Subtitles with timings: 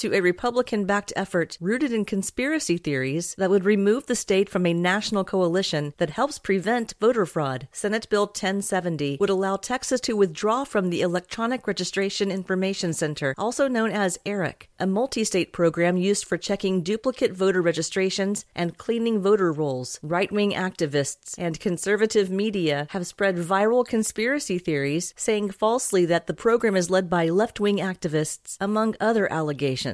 [0.00, 4.64] to a Republican backed effort rooted in conspiracy theories that would remove the state from
[4.64, 7.68] a national coalition that helps prevent voter fraud.
[7.70, 13.68] Senate Bill 1070 would allow Texas to withdraw from the Electronic Registration Information Center, also
[13.68, 19.20] known as ERIC, a multi state program used for checking duplicate voter registrations and cleaning
[19.20, 20.00] voter rolls.
[20.02, 26.32] Right wing activists and conservative media have spread viral conspiracy theories, saying falsely that the
[26.32, 29.89] program is led by left wing activists, among other allegations.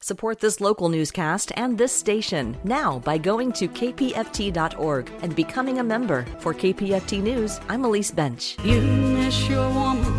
[0.00, 5.84] Support this local newscast and this station now by going to kpft.org and becoming a
[5.84, 6.26] member.
[6.40, 8.56] For KPFT News, I'm Elise Bench.
[8.64, 10.12] You miss your woman,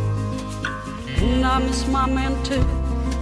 [1.18, 2.64] and I miss my man too.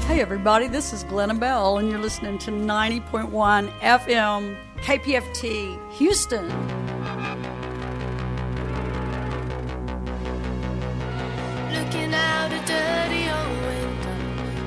[0.06, 6.48] Hey everybody, this is Glenna Bell, and you're listening to 90.1 FM KPFT Houston.
[11.72, 13.91] Looking out a dirty old window,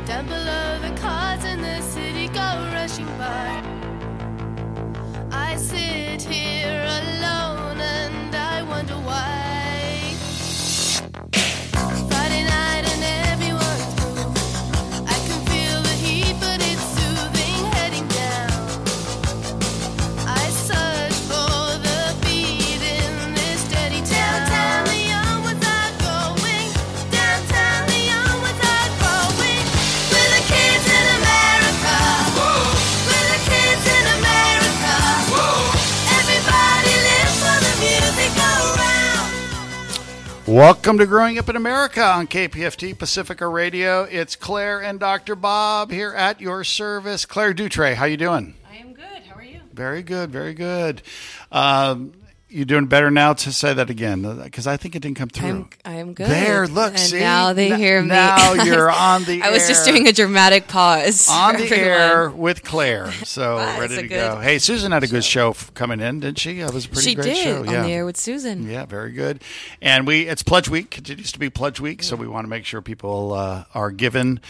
[0.06, 2.40] down below the cars in the city go
[2.74, 3.62] rushing by.
[5.30, 9.43] I sit here alone and I wonder why.
[40.54, 44.04] Welcome to Growing Up in America on KPFT Pacifica Radio.
[44.04, 45.34] It's Claire and Dr.
[45.34, 47.26] Bob here at your service.
[47.26, 48.54] Claire Dutre, how you doing?
[48.70, 49.04] I am good.
[49.04, 49.58] How are you?
[49.72, 51.02] Very good, very good.
[51.50, 52.12] Um,
[52.54, 55.48] you doing better now to say that again because I think it didn't come through.
[55.48, 56.28] I'm, I am good.
[56.28, 57.18] There, look, and see?
[57.18, 58.08] now they N- hear me.
[58.08, 61.28] now you're on the I was just doing a dramatic pause.
[61.30, 61.86] on the everyone.
[61.88, 63.10] air with Claire.
[63.24, 64.36] So Wow, ready to go.
[64.38, 66.60] Hey, Susan had a good show f- coming in, didn't she?
[66.60, 67.58] That was a pretty She great did show.
[67.60, 67.82] on yeah.
[67.82, 68.70] the air with Susan.
[68.70, 69.42] Yeah, very good.
[69.82, 70.90] And we it's Pledge Week.
[70.90, 74.40] Continues to be Pledge Week, so we want to make sure people uh, are given,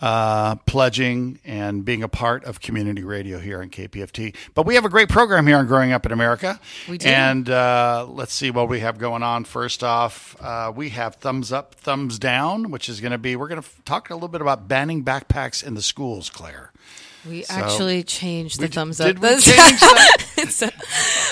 [0.00, 4.34] uh, pledging, and being a part of community radio here on KPFT.
[4.54, 6.58] But we have a great program here on Growing Up in America.
[6.88, 7.08] We do.
[7.08, 9.44] And uh, let's see what we have going on.
[9.44, 13.48] First off, uh, we have thumbs up, thumbs down, which is going to be we're
[13.48, 16.71] going to f- talk a little bit about banning backpacks in the schools, Claire.
[17.28, 19.22] We So- actually changed the We j- thumbs did up.
[19.22, 19.44] we change
[19.80, 20.16] that?
[20.50, 20.68] So-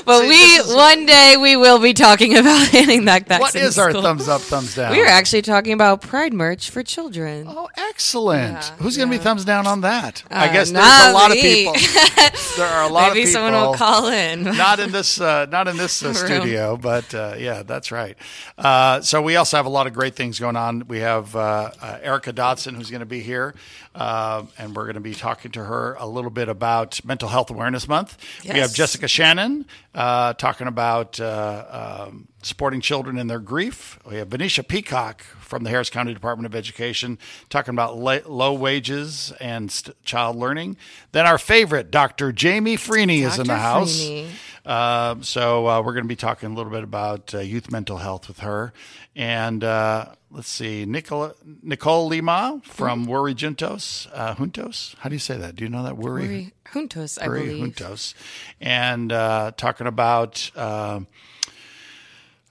[0.07, 3.41] but See, we one day we will be talking about handing backpacks.
[3.41, 4.93] What in is our thumbs up, thumbs down?
[4.93, 7.47] We are actually talking about Pride merch for children.
[7.49, 8.53] Oh, excellent.
[8.55, 10.23] Yeah, Who's going to be thumbs down on that?
[10.31, 11.67] I Uh, guess there's not a lot me.
[11.67, 11.75] of people.
[12.57, 13.43] There are a lot Maybe of people.
[13.43, 14.43] Maybe someone will call in.
[14.45, 18.17] not in this, uh, not in this uh, studio, but uh, yeah, that's right.
[18.59, 20.87] Uh, so we also have a lot of great things going on.
[20.89, 23.55] We have uh, uh, Erica Dotson who's going to be here,
[23.95, 27.51] uh, and we're going to be talking to her a little bit about Mental Health
[27.51, 28.17] Awareness Month.
[28.45, 33.99] We have Jessica Shannon uh, talking about uh, um, supporting children in their grief.
[34.09, 37.19] We have Venetia Peacock from the Harris County Department of Education
[37.49, 40.77] talking about la- low wages and st- child learning.
[41.11, 42.31] Then our favorite, Dr.
[42.31, 43.61] Jamie Freeney, is in the Dr.
[43.61, 44.01] house.
[44.01, 44.29] Freeney.
[44.67, 47.99] Um, so uh, we're going to be talking a little bit about uh, youth mental
[47.99, 48.73] health with her.
[49.17, 54.09] And uh, let's see, Nicola, Nicole Lima from Worry Juntos.
[54.13, 54.95] Uh, Juntos?
[54.99, 55.57] How do you say that?
[55.57, 55.97] Do you know that?
[55.97, 57.75] Worry, Worry Juntos, I believe.
[57.75, 58.15] Juntos.
[58.61, 60.51] And uh, talking about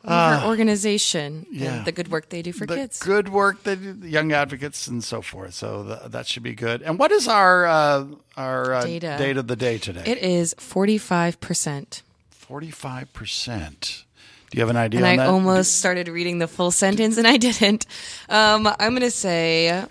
[0.06, 1.74] uh, Her organization yeah.
[1.76, 3.00] and the good work they do for the kids.
[3.00, 5.54] good work that the young advocates and so forth.
[5.54, 6.82] So th- that should be good.
[6.82, 8.06] And what is our uh,
[8.38, 9.16] our uh, Data.
[9.18, 10.04] date of the day today?
[10.06, 12.02] It is 45%.
[12.32, 14.06] Forty five percent.
[14.50, 15.30] Do you have an idea And I that?
[15.30, 17.86] almost started reading the full sentence and I didn't.
[18.30, 19.86] Um, I'm going to say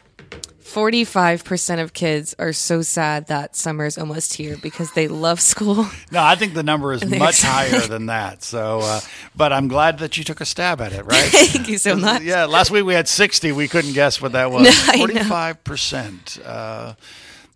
[0.69, 5.87] 45% of kids are so sad that summer is almost here because they love school.
[6.11, 8.43] No, I think the number is much higher than that.
[8.43, 9.01] So, uh,
[9.37, 11.29] but I'm glad that you took a stab at it, right?
[11.31, 12.23] Thank you so much.
[12.23, 13.53] yeah, last week we had 60.
[13.53, 14.65] We couldn't guess what that was.
[14.65, 16.41] No, 45%.
[16.47, 16.95] Uh,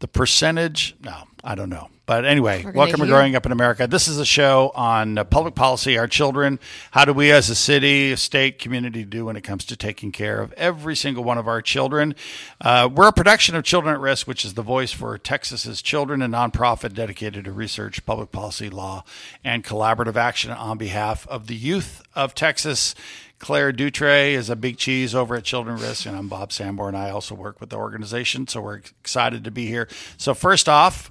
[0.00, 1.88] the percentage, no, I don't know.
[2.12, 3.06] But anyway, welcome to.
[3.06, 3.86] Growing Up in America.
[3.86, 6.60] This is a show on uh, public policy, our children.
[6.90, 10.12] How do we as a city, a state, community do when it comes to taking
[10.12, 12.14] care of every single one of our children?
[12.60, 16.20] Uh, we're a production of Children at Risk, which is the voice for Texas's children,
[16.20, 19.04] a nonprofit dedicated to research, public policy, law,
[19.42, 22.94] and collaborative action on behalf of the youth of Texas.
[23.38, 26.94] Claire Dutre is a big cheese over at Children at Risk, and I'm Bob Sanborn.
[26.94, 29.88] I also work with the organization, so we're excited to be here.
[30.18, 31.10] So, first off,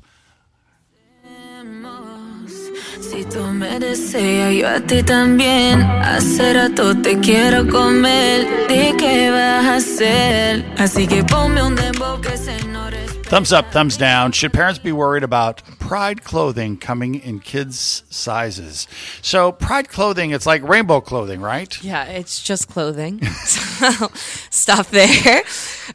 [2.99, 5.81] Si tú me deseas, yo a ti también.
[5.81, 8.47] Hace rato te quiero comer.
[8.67, 10.65] Di qué vas a hacer.
[10.77, 13.00] Así que ponme un dembow que se no respeta.
[13.31, 14.33] Thumbs up, thumbs down.
[14.33, 18.89] Should parents be worried about Pride clothing coming in kids' sizes?
[19.21, 21.81] So, Pride clothing, it's like rainbow clothing, right?
[21.81, 23.23] Yeah, it's just clothing.
[23.45, 24.09] so
[24.49, 25.43] stop there.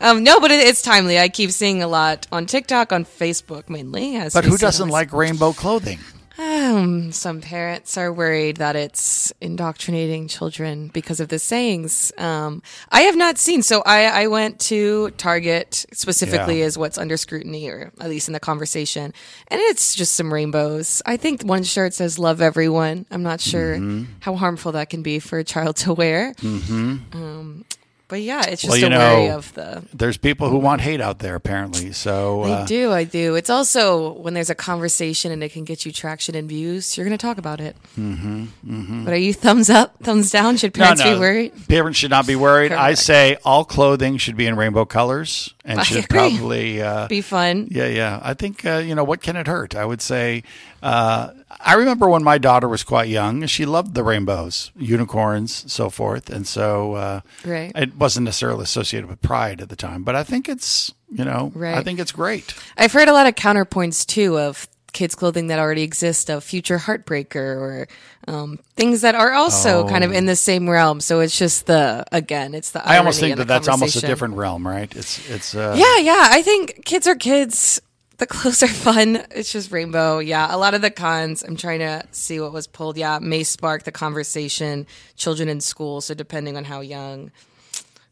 [0.01, 1.19] Um, no, but it, it's timely.
[1.19, 4.17] I keep seeing a lot on TikTok, on Facebook mainly.
[4.17, 5.99] As But who doesn't like rainbow clothing?
[6.39, 12.13] Um, some parents are worried that it's indoctrinating children because of the sayings.
[12.19, 13.63] Um, I have not seen.
[13.63, 16.67] So I, I went to Target specifically Yeah.
[16.67, 19.15] as what's under scrutiny, or at least in the conversation,
[19.49, 21.01] and it's just some rainbows.
[21.07, 24.05] I think one shirt says "Love everyone." I'm not sure Mm-hmm.
[24.21, 26.35] how harmful that can be for a child to wear.
[26.35, 26.97] Mm-hmm.
[27.17, 27.65] Um,
[28.09, 30.81] but yeah, it's just Well, you a worry know, of the There's people who want
[30.81, 31.93] hate out there, apparently.
[31.93, 33.35] So, I uh, do, I do.
[33.35, 37.07] It's also when there's a conversation and it can get you traction and views, you're
[37.07, 37.77] going to talk about it.
[37.99, 39.05] Mm-hmm, mm-hmm.
[39.05, 40.57] But are you thumbs up, thumbs down?
[40.57, 41.69] Should parents no, be worried?
[41.69, 42.73] Parents should not be worried.
[42.73, 46.19] I say all clothing should be in rainbow colors and I should agree.
[46.19, 46.81] probably.
[46.81, 47.69] Uh, Be fun.
[47.71, 48.21] Yeah, yeah.
[48.23, 49.75] I think uh, you know what can it hurt?
[49.75, 50.43] I would say.
[50.83, 53.45] Uh, I remember when my daughter was quite young.
[53.47, 57.73] She loved the rainbows, unicorns, so forth, and so uh, Right.
[57.75, 60.05] it wasn't necessarily associated with pride at the time.
[60.05, 61.77] But I think it's you know right.
[61.77, 62.55] I think it's great.
[62.77, 66.79] I've heard a lot of counterpoints too of kids' clothing that already exist of future
[66.79, 67.89] heartbreaker or
[68.29, 71.01] um, things that are also kind of in the same realm.
[71.01, 72.85] So it's just the again, it's the Oh.
[72.93, 74.95] I almost think that that's almost a different realm, right?
[74.95, 76.29] It's it's uh, Yeah, yeah.
[76.31, 77.81] I think kids are kids.
[78.19, 79.25] The clothes are fun.
[79.31, 80.19] It's just rainbow.
[80.19, 80.53] Yeah.
[80.55, 82.97] A lot of the cons, I'm trying to see what was pulled.
[82.97, 83.19] Yeah.
[83.21, 84.87] May spark the conversation,
[85.17, 86.01] children in school.
[86.01, 87.31] So depending on how young.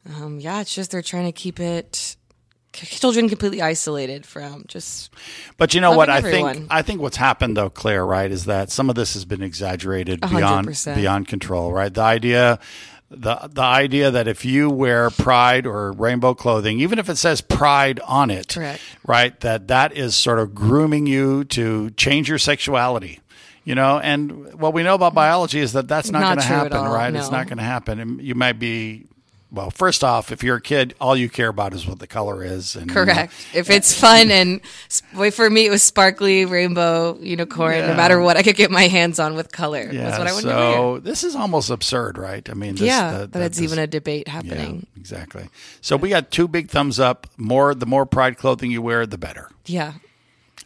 [0.07, 0.61] Um, yeah.
[0.61, 2.17] It's just they're trying to keep it
[2.75, 5.11] children completely isolated from just.
[5.57, 6.11] But you know what?
[6.11, 6.67] I think.
[6.71, 10.25] I think what's happened though, Claire, right, is that some of this has been exaggerated
[10.25, 10.97] hundred beyond percent.
[10.97, 11.93] beyond control, right?
[11.93, 12.59] The idea
[13.11, 17.41] the the idea that if you wear pride or rainbow clothing, even if it says
[17.41, 18.81] pride on it, Correct.
[19.07, 23.21] right, that that is sort of grooming you to change your sexuality.
[23.65, 26.45] You know, and what we know about biology is that that's not, Not going to
[26.45, 27.15] happen, right?
[27.15, 27.99] It's not going to happen.
[27.99, 29.07] And you might be,
[29.55, 32.43] well, first off, if you're a kid, all you care about is what the color
[32.43, 32.75] is.
[32.77, 33.33] And, you know, Correct.
[33.55, 34.61] If it's fun and
[35.15, 37.79] wait for me, it was sparkly rainbow unicorn.
[37.87, 39.89] No matter what, I could get my hands on with color.
[39.93, 42.49] Yeah, That's what I wanted to so this is almost absurd, right?
[42.51, 44.87] I mean, this, Yeah, the- that it's even a debate yeah, happening.
[44.97, 45.49] exactly.
[45.81, 47.27] So we got two big thumbs up.
[47.37, 49.51] More, the more pride clothing you wear, the better.
[49.67, 49.95] Yeah.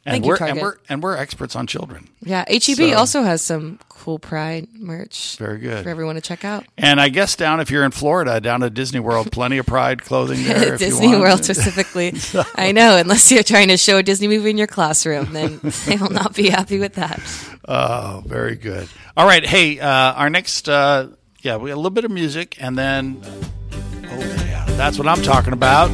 [0.07, 0.63] And Thank we're and Target.
[0.63, 2.09] we're and we're experts on children.
[2.23, 5.37] Yeah, HEB So- also has some cool Pride merch.
[5.39, 5.83] Very good.
[5.85, 6.65] for everyone to check out.
[6.79, 10.03] And I guess down if you're in Florida, down at Disney World, plenty of pride
[10.03, 10.75] clothing there.
[10.75, 11.09] if you Disney.
[11.17, 12.15] World specifically.
[12.55, 15.97] I know, unless you're trying to show a Disney movie in your classroom, then they
[15.97, 17.21] will not be happy with that.
[17.67, 18.89] Oh, very good.
[19.17, 21.09] All right, hey, uh, our next, uh,
[21.43, 25.21] yeah, we got a little bit of music, and then, oh yeah, that's what I'm
[25.23, 25.91] talking about.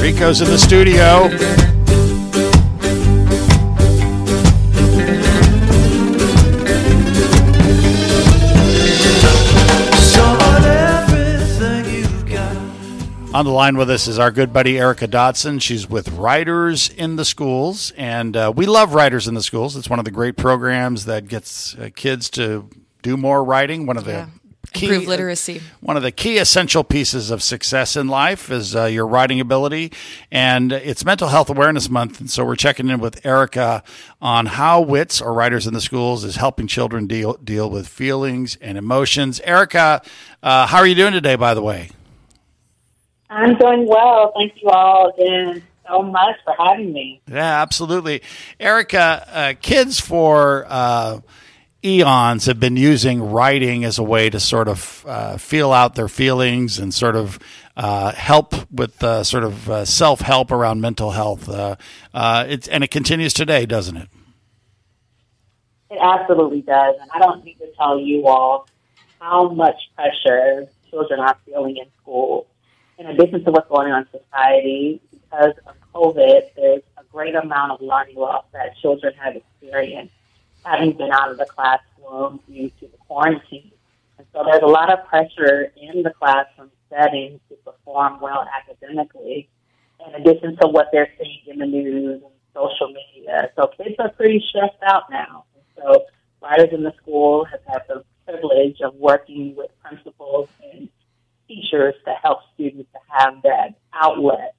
[0.00, 1.28] Rico's in the studio.
[13.36, 15.60] On the line with us is our good buddy Erica Dotson.
[15.60, 19.76] She's with Writers in the Schools, and uh, we love Writers in the Schools.
[19.76, 22.70] It's one of the great programs that gets uh, kids to
[23.02, 23.84] do more writing.
[23.84, 24.26] One of the Yeah.
[24.72, 25.60] key Improve literacy.
[25.80, 29.92] One of the key essential pieces of success in life is uh, your writing ability,
[30.32, 33.82] and it's Mental Health Awareness Month, and so we're checking in with Erica
[34.18, 38.56] on how WITS or Writers in the Schools is helping children deal deal with feelings
[38.62, 39.40] and emotions.
[39.40, 40.00] Erica,
[40.42, 41.36] uh, how are you doing today?
[41.36, 41.90] By the way.
[43.28, 44.32] I'm doing well.
[44.36, 47.20] Thank you all again so much for having me.
[47.28, 48.22] Yeah, absolutely.
[48.58, 51.20] Erica, uh, kids for uh,
[51.84, 56.08] eons have been using writing as a way to sort of uh, feel out their
[56.08, 57.38] feelings and sort of
[57.76, 61.48] uh, help with uh, sort of uh, self help around mental health.
[61.48, 61.76] Uh,
[62.14, 64.08] uh, it's, and it continues today, doesn't it?
[65.90, 66.96] It absolutely does.
[67.00, 68.66] And I don't need to tell you all
[69.20, 72.46] how much pressure children are feeling in school.
[72.98, 77.72] In addition to what's going on in society, because of COVID, there's a great amount
[77.72, 80.14] of learning loss that children have experienced
[80.64, 83.70] having been out of the classroom due to the quarantine.
[84.18, 89.48] And so there's a lot of pressure in the classroom setting to perform well academically,
[90.06, 93.50] in addition to what they're seeing in the news and social media.
[93.56, 95.44] So kids are pretty stressed out now.
[95.54, 96.04] And so
[96.42, 100.88] writers in the school have had the privilege of working with principals and
[101.48, 104.54] teachers to help students to have that outlet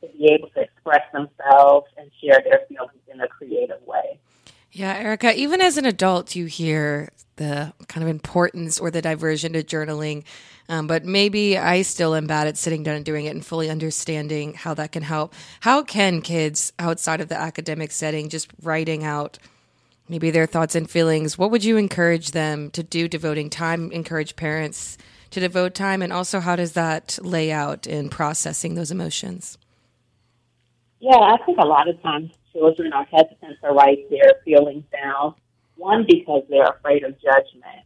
[0.00, 4.18] to be able to express themselves and share their feelings in a creative way.
[4.72, 9.52] Yeah, Erica, even as an adult, you hear the kind of importance or the diversion
[9.52, 10.24] to journaling.
[10.68, 13.68] Um, but maybe I still am bad at sitting down and doing it and fully
[13.68, 15.34] understanding how that can help.
[15.60, 19.38] How can kids outside of the academic setting just writing out
[20.08, 21.36] maybe their thoughts and feelings?
[21.36, 23.90] What would you encourage them to do devoting time?
[23.92, 24.96] Encourage parents
[25.32, 26.02] to devote time?
[26.02, 29.58] And also, how does that lay out in processing those emotions?
[31.00, 35.34] Yeah, I think a lot of times children are hesitant to write their feelings down.
[35.76, 37.84] One, because they're afraid of judgment,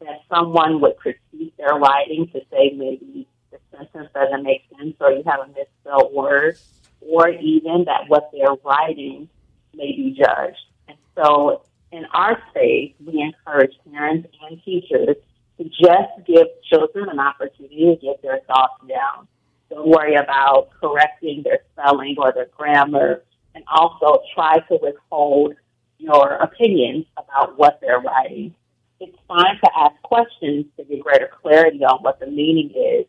[0.00, 5.12] that someone would critique their writing to say maybe the sentence doesn't make sense or
[5.12, 6.56] you have a misspelled word,
[7.00, 9.28] or even that what they're writing
[9.74, 10.64] may be judged.
[10.88, 11.62] And so
[11.92, 15.16] in our space, we encourage parents and teachers
[15.64, 19.26] just give children an opportunity to get their thoughts down.
[19.70, 23.22] Don't worry about correcting their spelling or their grammar,
[23.54, 25.54] and also try to withhold
[25.98, 28.54] your opinions about what they're writing.
[29.00, 33.06] It's fine to ask questions to get greater clarity on what the meaning is,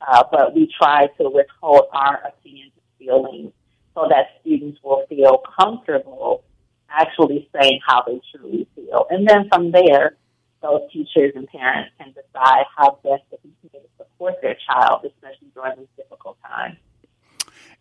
[0.00, 3.52] uh, but we try to withhold our opinions and feelings
[3.94, 6.44] so that students will feel comfortable
[6.90, 9.06] actually saying how they truly feel.
[9.10, 10.16] And then from there,
[10.62, 15.48] those teachers and parents can decide how best to continue to support their child, especially
[15.54, 16.76] during these difficult times.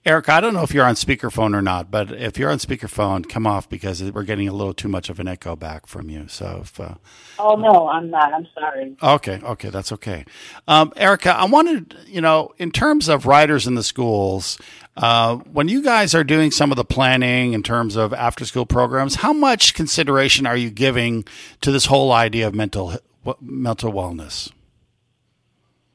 [0.06, 3.28] Erica, I don't know if you're on speakerphone or not, but if you're on speakerphone,
[3.28, 6.28] come off because we're getting a little too much of an echo back from you.
[6.30, 6.96] So, if, uh,
[7.38, 8.34] Oh, no, I'm not.
[8.34, 8.96] I'm sorry.
[9.04, 10.24] okay, okay, that's okay.
[10.70, 14.58] Um, Erica, I wanted, you know, in terms of writers in the schools,
[14.96, 18.66] uh, when you guys are doing some of the planning in terms of after school
[18.66, 21.26] programs, how much consideration are you giving
[21.60, 22.96] to this whole idea of mental
[23.42, 24.50] mental wellness?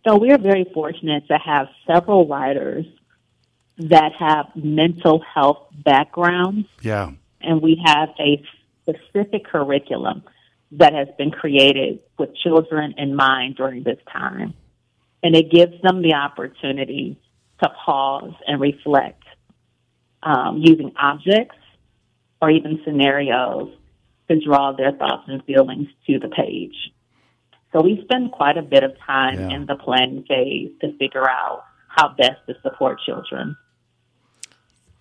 [0.07, 2.85] So we're very fortunate to have several writers
[3.79, 7.11] that have mental health backgrounds, Yeah.
[7.41, 8.43] and we have a
[8.83, 10.23] specific curriculum
[10.73, 14.55] that has been created with children in mind during this time.
[15.23, 17.17] And it gives them the opportunity
[17.63, 19.23] to pause and reflect
[20.23, 21.57] um, using objects
[22.41, 23.73] or even scenarios
[24.29, 26.75] to draw their thoughts and feelings to the page.
[27.73, 29.57] So we spend quite a bit of time Yeah.
[29.57, 33.57] in the planning phase to figure out how best to support children.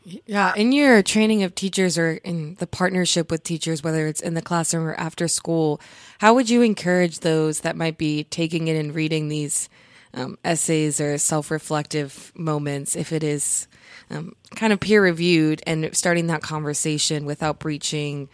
[0.05, 4.33] Yeah, in your training of teachers or in the partnership with teachers, whether it's in
[4.33, 5.79] the classroom or after school,
[6.19, 9.69] how would you encourage those that might be taking it and reading these
[10.13, 13.67] um, essays or self reflective moments if it is
[14.09, 18.29] um, kind of peer reviewed and starting that conversation without breaching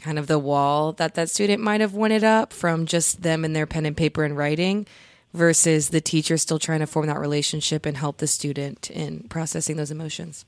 [0.00, 3.54] kind of the wall that that student might have wanted up from just them and
[3.54, 4.86] their pen and paper and writing
[5.32, 9.76] versus the teacher still trying to form that relationship and help the student in processing
[9.76, 10.44] those emotions?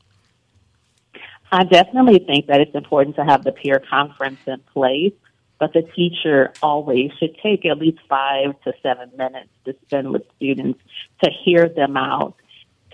[1.53, 5.13] I definitely think that it's important to have the peer conference in place,
[5.59, 10.23] but the teacher always should take at least five to seven minutes to spend with
[10.37, 10.81] students
[11.23, 12.37] to hear them out,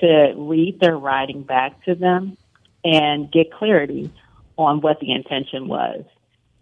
[0.00, 2.36] to read their writing back to them,
[2.84, 4.10] and get clarity
[4.56, 6.04] on what the intention was.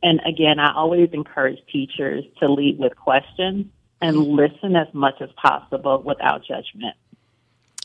[0.02, 3.68] And again, I always encourage teachers to lead with questions
[4.02, 6.94] and listen as much as possible without judgment.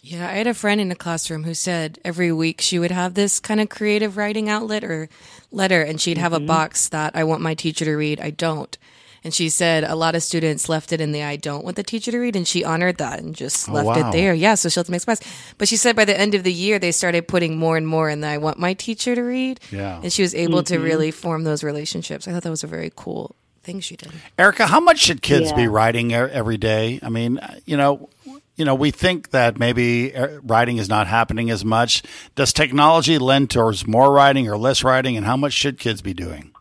[0.03, 3.13] Yeah, I had a friend in the classroom who said every week she would have
[3.13, 5.10] this kind of creative writing outlet or
[5.51, 6.48] letter, and she'd have a mm-hmm.
[6.48, 8.75] box that I want my teacher to read, I don't.
[9.24, 11.84] And she said a lot of students left it in the I don't want the
[11.84, 14.10] teacher to read, and she honored that and just Oh, left wow.
[14.10, 14.34] it there.
[14.34, 15.22] Yeah, so she'll have to make space.
[15.60, 18.10] But she said by the end of the year, they started putting more and more
[18.10, 19.60] in the I want my teacher to read.
[19.70, 20.01] Yeah.
[20.01, 20.84] And she was able to mm-hmm.
[20.84, 22.27] really form those relationships.
[22.27, 24.12] I thought that was a very cool thing she did.
[24.39, 27.00] Erica, how much should kids be writing every day?
[27.03, 28.10] I mean, uh, you know,
[28.55, 32.03] you know, we think that maybe uh, writing is not happening as much.
[32.36, 36.13] Does technology lend towards more writing or less writing, and how much should kids be
[36.13, 36.51] doing?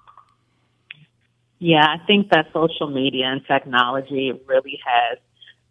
[1.59, 5.19] Yeah, I think that social media and technology really has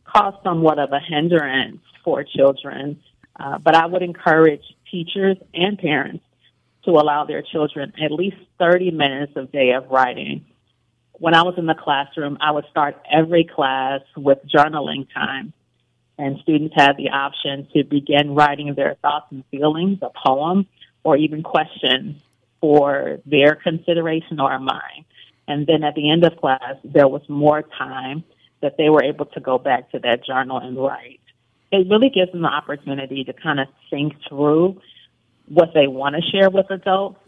[0.05, 3.01] caused somewhat of a hindrance for children.
[3.39, 6.23] Uh, but I would encourage teachers and parents
[6.85, 10.45] to allow their children at least 30 minutes a day of writing.
[11.13, 15.53] When I was in the classroom, I would start every class with journaling time.
[16.19, 20.67] And students had the option to begin writing their thoughts and feelings, a poem,
[21.03, 22.21] or even questions
[22.59, 25.05] for their consideration or mine.
[25.47, 28.25] And then at the end of class, there was more time
[28.61, 31.21] that they were able to go back to that journal and write.
[31.71, 34.81] It really gives them the opportunity to kind of think through
[35.47, 37.19] what they want to share with adults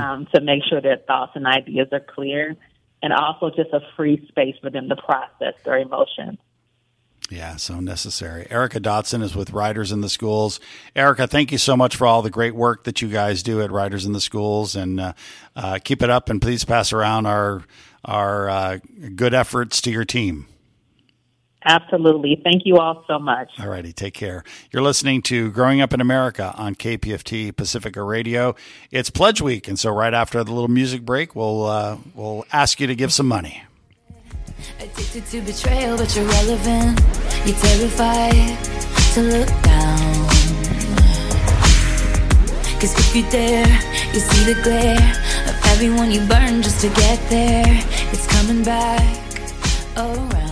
[0.00, 2.54] um, to make sure their thoughts and ideas are clear,
[3.02, 6.38] and also just a free space for them to process their emotions.
[7.30, 8.46] Yeah, so necessary.
[8.50, 10.60] Erica Dotson is with Writers in the Schools.
[10.96, 13.70] Erica, thank you so much for all the great work that you guys do at
[13.70, 15.12] Writers in the Schools, and uh,
[15.54, 16.30] uh, keep it up.
[16.30, 17.64] And please pass around our
[18.04, 18.78] our uh,
[19.14, 20.46] good efforts to your team.
[21.64, 22.40] Absolutely.
[22.42, 23.50] Thank you all so much.
[23.58, 24.42] All righty, take care.
[24.70, 28.54] You're listening to Growing Up in America on KPFT Pacifica Radio.
[28.90, 32.80] It's Pledge Week, and so right after the little music break, we'll uh, we'll ask
[32.80, 33.64] you to give some money.
[34.80, 37.00] Addicted to betrayal, but you're relevant.
[37.44, 38.56] You're terrified
[39.14, 40.28] to look down.
[42.78, 43.66] Cause if you dare,
[44.14, 44.94] you see the glare
[45.48, 47.64] of everyone you burn just to get there.
[48.12, 49.18] It's coming back
[49.96, 50.47] around.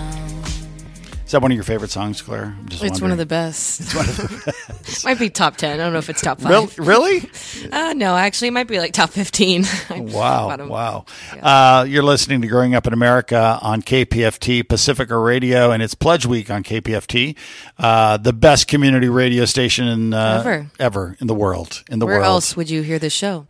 [1.27, 2.55] Is that one of your favorite songs, Claire?
[2.57, 3.81] I'm just It's one of the best.
[3.81, 4.53] It's one of the
[4.85, 5.05] best.
[5.05, 5.73] might be top 10.
[5.81, 6.79] I don't know if it's top 5.
[6.79, 7.29] really?
[7.73, 9.65] Uh, no, actually, it might be like top 15.
[9.91, 11.05] Wow, wow.
[11.43, 16.27] Uh, you're listening to Growing Up in America on KPFT Pacifica Radio, and it's Pledge
[16.27, 17.37] Week on KPFT,
[17.79, 20.67] uh, the best community radio station in uh, Ever.
[20.79, 21.83] ever in the world.
[21.91, 22.27] In the Where world.
[22.27, 23.47] else would you hear this show?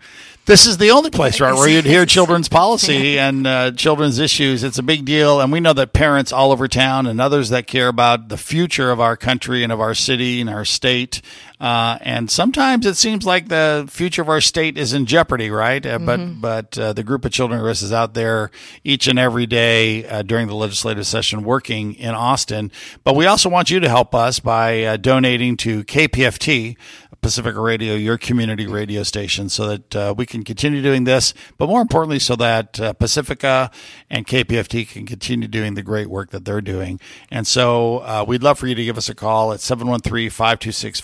[0.47, 4.62] This is the only place, right, where you'd hear children's policy and uh, children's issues.
[4.62, 7.67] It's a big deal, and we know that parents all over town and others that
[7.67, 11.21] care about the future of our country and of our city and our state.
[11.59, 15.85] Uh, and sometimes it seems like the future of our state is in jeopardy, right?
[15.87, 18.51] Uh, But but uh, the group of children at risk is out there
[18.85, 22.71] each and every day uh, during the legislative session working in Austin.
[23.05, 26.77] But we also want you to help us by uh, donating to KPFT.
[27.23, 31.67] Pacifica Radio, your community radio station, so that uh, we can continue doing this, but
[31.69, 33.69] more importantly, so that uh, Pacifica
[34.09, 37.01] and KPFT can continue doing the great work that they're doing.
[37.29, 41.01] And so uh, we'd love for you to give us a call at 713 526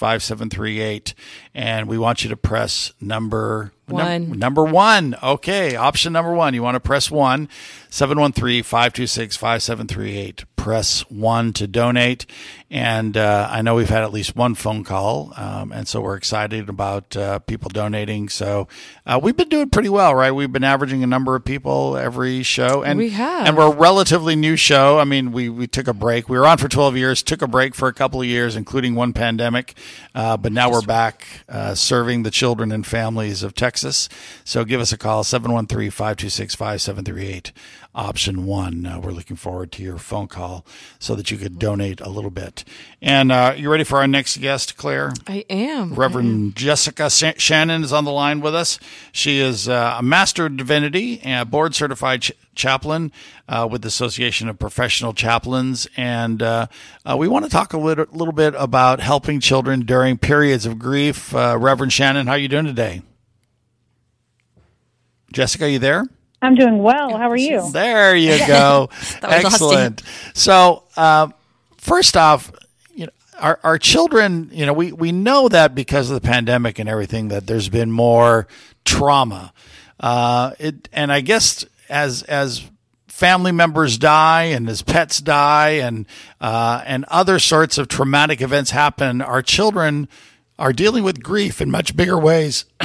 [0.51, 1.15] 5738.
[1.55, 4.39] And we want you to press number num- One.
[4.39, 5.17] number one.
[5.23, 5.77] Okay.
[5.77, 6.55] Option number one.
[6.55, 7.49] You want to press one.
[7.91, 10.45] 713 526 5738.
[10.57, 12.25] Press one to donate.
[12.71, 15.33] And uh, I know we've had at least one phone call.
[15.37, 18.29] Um, and so we're excited about uh, people donating.
[18.31, 18.69] So
[19.05, 20.31] uh, we've been doing pretty well, right?
[20.31, 22.83] We've been averaging a number of people every show.
[22.83, 23.47] And, We have.
[23.47, 24.99] And we're a relatively new show.
[24.99, 26.29] I mean, we, we took a break.
[26.31, 28.95] We were on for 12 years, took a break for a couple of years, including
[28.95, 29.75] one pandemic.
[30.15, 33.72] Uh, but now we're back uh, serving the children and families of Texas.
[34.45, 37.52] So give us a call, 713 526 5738
[37.95, 38.87] option one.
[38.87, 40.64] Uh, we're looking forward to your phone call
[40.99, 42.64] so that you could donate a little bit.
[43.03, 45.12] And uh, you ready for our next guest, Claire?
[45.27, 45.94] I am.
[45.94, 48.79] Reverend Jessica Sa- Shannon is on the line with us.
[49.12, 53.12] She is uh, a Master of Divinity and board certified ch- chaplain
[53.49, 55.87] uh, with the Association of Professional Chaplains.
[55.97, 56.68] And uh,
[57.05, 60.79] uh, we want to talk a little, little bit about helping children during periods of
[60.79, 61.35] grief.
[61.35, 63.03] Uh, Reverend Shannon, how are you doing today?
[65.33, 66.05] Jessica, are you there?
[66.40, 67.16] I'm doing well.
[67.16, 67.68] How are you?
[67.73, 68.90] There you go.
[69.23, 69.45] we lost.
[69.45, 70.03] Excellent.
[70.35, 71.35] So, um,
[71.79, 72.53] first off,
[72.95, 76.79] you know, our, our children, you know, we, we know that because of the pandemic
[76.79, 78.47] and everything, that there's been more
[78.85, 79.53] trauma.
[80.01, 82.68] Uh, it, and I guess as, as
[83.07, 86.07] family members die and as pets die and,
[86.40, 90.09] uh, and other sorts of traumatic events happen, our children
[90.62, 92.66] are dealing with grief in much bigger ways.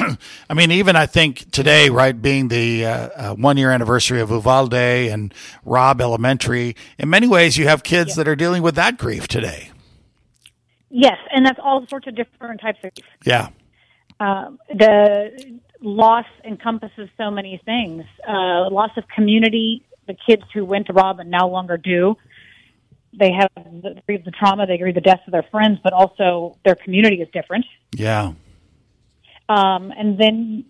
[0.49, 4.31] I mean, even I think today, right, being the uh, uh, one year anniversary of
[4.31, 5.31] Uvalde and
[5.63, 9.69] Robb Elementary, in many ways, you have kids that are dealing with that grief today.
[10.89, 12.91] Yes, and that's all sorts of different types of.
[13.23, 13.49] Yeah.
[14.19, 18.05] Um, the loss encompasses so many things.
[18.27, 19.83] Uh, loss of community.
[20.07, 22.15] The kids who went to Robb and no longer do.
[23.17, 24.67] They have the, grieve the trauma.
[24.67, 27.65] They grieve the deaths of their friends, but also their community is different.
[27.93, 28.34] Yeah.
[29.49, 30.65] Um, and then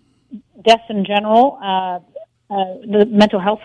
[0.63, 1.59] deaths in general.
[1.61, 1.99] Uh,
[2.49, 3.61] uh, the mental health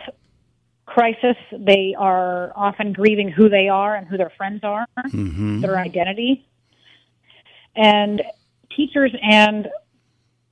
[0.87, 1.37] crisis.
[1.53, 6.45] They are often grieving who they are and who their friends are, their identity.
[7.77, 8.23] And
[8.77, 9.69] teachers and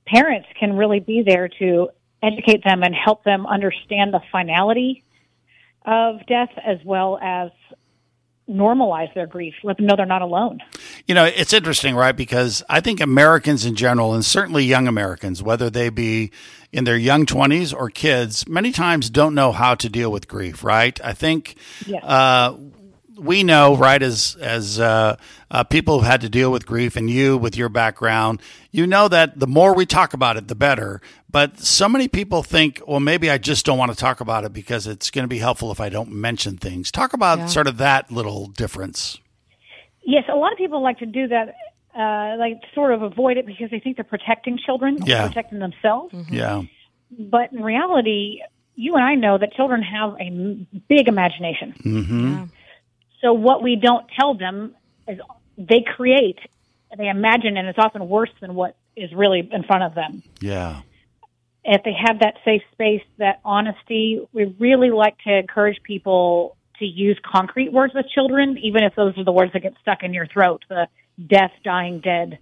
[0.07, 1.89] parents can really be there to
[2.23, 5.03] educate them and help them understand the finality
[5.85, 7.51] of death as well as
[8.49, 10.59] normalize their grief, let them know they're not alone.
[11.07, 12.15] You know, it's interesting, right?
[12.15, 16.31] Because I think Americans in general, and certainly young Americans, whether they be
[16.71, 20.63] in their young 20s or kids, many times don't know how to deal with grief,
[20.63, 20.99] right?
[21.03, 22.03] I think Yes.
[22.03, 22.55] uh,
[23.21, 25.15] we know, right, as as uh,
[25.51, 29.07] uh, people who've had to deal with grief, and you with your background, you know
[29.07, 31.01] that the more we talk about it, the better.
[31.29, 34.51] But so many people think, well, maybe I just don't want to talk about it
[34.53, 36.91] because it's going to be helpful if I don't mention things.
[36.91, 37.45] Talk about Yeah.
[37.45, 39.19] sort of that little difference.
[40.03, 41.53] Yes, a lot of people like to do that,
[41.97, 45.27] uh, like sort of avoid it because they think they're protecting children, or Yeah.
[45.27, 46.13] protecting themselves.
[46.29, 46.63] Yeah.
[47.17, 48.39] But in reality,
[48.75, 50.29] you and I know that children have a
[50.89, 51.71] big imagination.
[51.83, 52.37] hmm
[53.21, 54.75] So what we don't tell them
[55.07, 55.19] is
[55.57, 56.39] they create,
[56.97, 60.23] they imagine, and it's often worse than what is really in front of them.
[60.39, 60.81] Yeah.
[61.63, 66.85] If they have that safe space, that honesty, we really like to encourage people to
[66.85, 70.13] use concrete words with children, even if those are the words that get stuck in
[70.13, 70.87] your throat, the
[71.27, 72.39] death, dying, dead.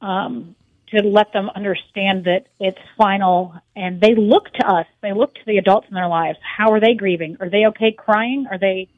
[0.00, 0.56] Um,
[0.88, 5.40] to let them understand that it's final and they look to us, they look to
[5.46, 6.38] the adults in their lives.
[6.42, 7.36] How are they grieving?
[7.40, 8.46] Are they okay crying?
[8.50, 8.88] Are they,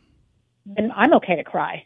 [0.77, 1.85] then I'm okay to cry.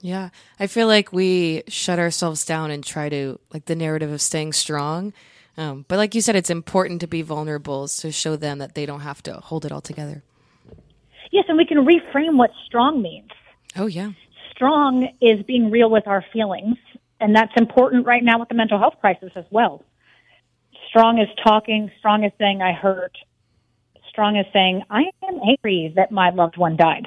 [0.00, 0.28] Yeah.
[0.60, 4.52] I feel like we shut ourselves down and try to, like, the narrative of staying
[4.52, 5.12] strong.
[5.58, 8.86] Um, but like you said, it's important to be vulnerable to show them that they
[8.86, 10.22] don't have to hold it all together.
[11.32, 13.30] Yes, and we can reframe what strong means.
[13.74, 14.12] Oh, yeah.
[14.56, 16.76] strong is being real with our feelings,
[17.20, 19.84] and that's important right now with the mental health crisis as well.
[20.88, 23.16] Strong is talking, strong is saying I hurt,
[24.08, 27.06] strong is saying I am angry that my loved one died.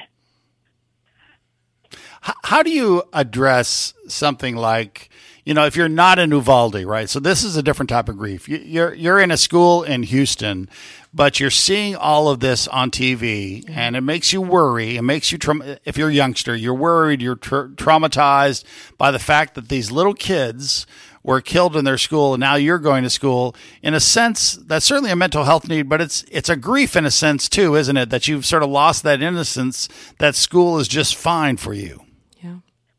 [2.29, 5.09] H- how do you address something like
[5.45, 7.09] you know if you're not in Uvalde, right?
[7.09, 8.47] So this is a different type of grief.
[8.47, 10.69] You, you're you're in a school in Houston,
[11.13, 13.73] but you're seeing all of this on TV, mm-hmm.
[13.73, 14.95] and it makes you worry.
[14.95, 18.63] It makes you traum- if you're a youngster, you're worried, you're tra- traumatized
[18.97, 20.85] by the fact that these little kids
[21.23, 24.85] were killed in their school and now you're going to school in a sense that's
[24.85, 27.97] certainly a mental health need but it's it's a grief in a sense too isn't
[27.97, 29.89] it that you've sort of lost that innocence
[30.19, 32.01] that school is just fine for you.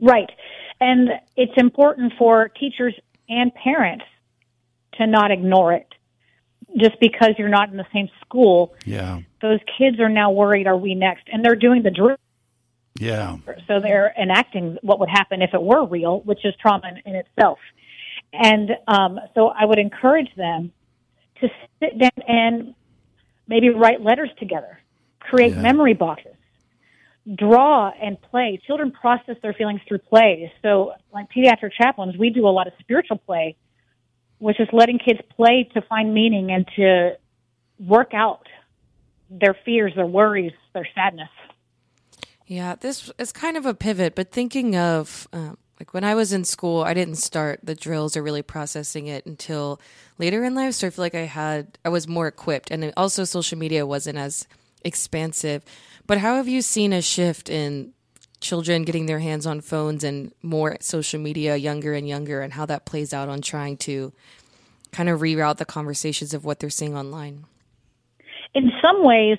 [0.01, 0.31] Right.
[0.81, 2.95] And it's important for teachers
[3.29, 4.05] and parents
[4.95, 5.87] to not ignore it.
[6.79, 10.77] Just because you're not in the same school, yeah those kids are now worried, are
[10.77, 11.25] we next?
[11.33, 12.17] And they're doing the drill.
[12.99, 17.13] yeah So they're enacting what would happen if it were real, which is trauma in,
[17.13, 17.59] in itself.
[18.33, 20.73] And um, so I would encourage them
[21.41, 21.49] to
[21.81, 22.75] sit down and
[23.49, 24.79] maybe write letters together,
[25.19, 25.63] create Yeah.
[25.63, 26.35] memory boxes,
[27.35, 28.61] draw and play.
[28.67, 30.53] Children process their feelings through play.
[30.63, 33.57] So, like pediatric chaplains, we do a lot of spiritual play,
[34.39, 37.17] which is letting kids play to find meaning and to
[37.79, 38.47] work out
[39.31, 41.29] their fears, their worries, their sadness.
[42.47, 46.33] Yeah, this is kind of a pivot, but thinking of um, like when I was
[46.33, 49.81] in school, I didn't start the drills or really processing it until
[50.19, 50.75] later in life.
[50.75, 52.71] So I feel like I had, I was more equipped.
[52.71, 54.47] And also, social media wasn't as
[54.85, 55.65] expansive.
[56.11, 57.93] But how have you seen a shift in
[58.41, 62.67] children getting their hands on phones and more social media younger and younger, and how
[62.67, 64.13] that plays out on trying to
[64.91, 67.45] kind of reroute the conversations of what they're seeing online?
[68.55, 69.39] in some ways,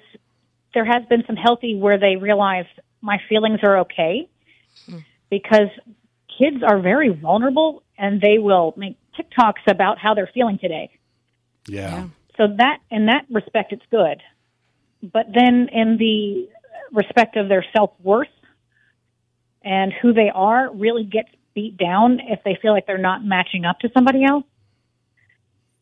[0.74, 2.64] there has been some healthy where they realize
[3.02, 4.30] my feelings are okay
[4.86, 5.00] hmm.
[5.30, 5.68] because
[6.40, 10.90] kids are very vulnerable and they will make TikToks about how they're feeling today.
[11.68, 12.08] yeah
[12.38, 14.22] So that in that respect, it's good.
[15.04, 16.48] But then in the
[16.92, 18.28] respect of their self worth
[19.64, 23.66] and who they are, really gets beat down if they feel like they're not matching
[23.66, 24.46] up to somebody else.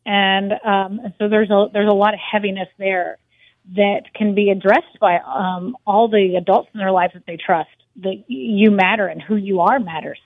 [0.04, 3.18] And um, so there's a there's a lot of heaviness there
[3.76, 7.68] that can be addressed by um, all the adults in their lives that they trust.
[7.96, 10.18] That you matter and who you are matters.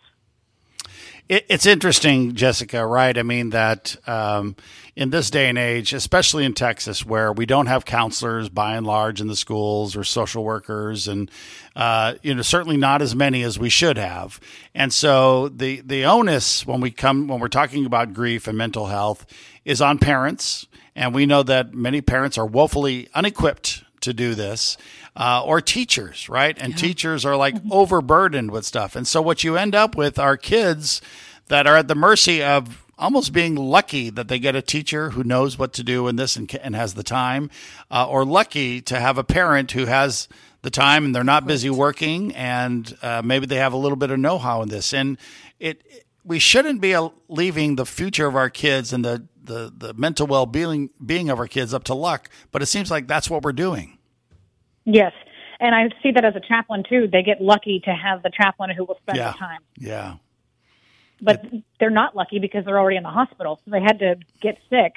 [1.27, 3.17] It, it's interesting, Jessica, right?
[3.17, 4.57] I mean, that um,
[4.95, 8.87] in this day and age, especially in Texas, where we don't have counselors by and
[8.87, 11.31] large in the schools or social workers, and
[11.77, 14.39] uh, you know, certainly not as many as we should have.
[14.75, 18.87] And so the the onus when we come when we're talking about grief and mental
[18.87, 19.25] health
[19.65, 24.77] is on parents, and we know that many parents are woefully unequipped to do this,
[25.17, 26.57] uh, or teachers, right?
[26.59, 28.97] And teachers are like overburdened with stuff.
[28.97, 31.03] And so what you end up with are kids
[31.49, 35.25] that are at the mercy of almost being lucky that they get a teacher who
[35.25, 37.51] knows what to do in this and, and has the time,
[37.91, 40.29] uh, or lucky to have a parent who has
[40.63, 44.11] the time and they're not busy working and uh, maybe they have a little bit
[44.11, 44.95] of know-how in this.
[44.95, 45.19] And
[45.59, 45.83] it
[46.25, 50.27] we shouldn't be uh, leaving the future of our kids and the the, the mental
[50.27, 53.53] well-being being of our kids up to luck, but it seems like that's what we're
[53.53, 53.99] doing.
[54.85, 55.13] Yes.
[55.61, 57.09] And I see that as a chaplain too.
[57.11, 59.33] They get lucky to have the chaplain who will spend Yeah.
[59.33, 59.61] the time.
[59.79, 60.15] Yeah.
[61.23, 61.43] But
[61.81, 63.61] they're not lucky because they're already in the hospital.
[63.65, 64.95] So they had to get sick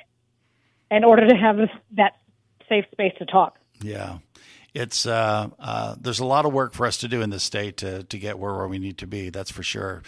[0.91, 1.57] in order to have
[1.95, 2.13] that
[2.67, 3.59] safe space to talk.
[3.81, 4.17] Yeah.
[4.73, 7.77] It's uh, uh, there's a lot of work for us to do in this state
[7.77, 9.29] to to get where, where we need to be.
[9.29, 10.03] That's for sure.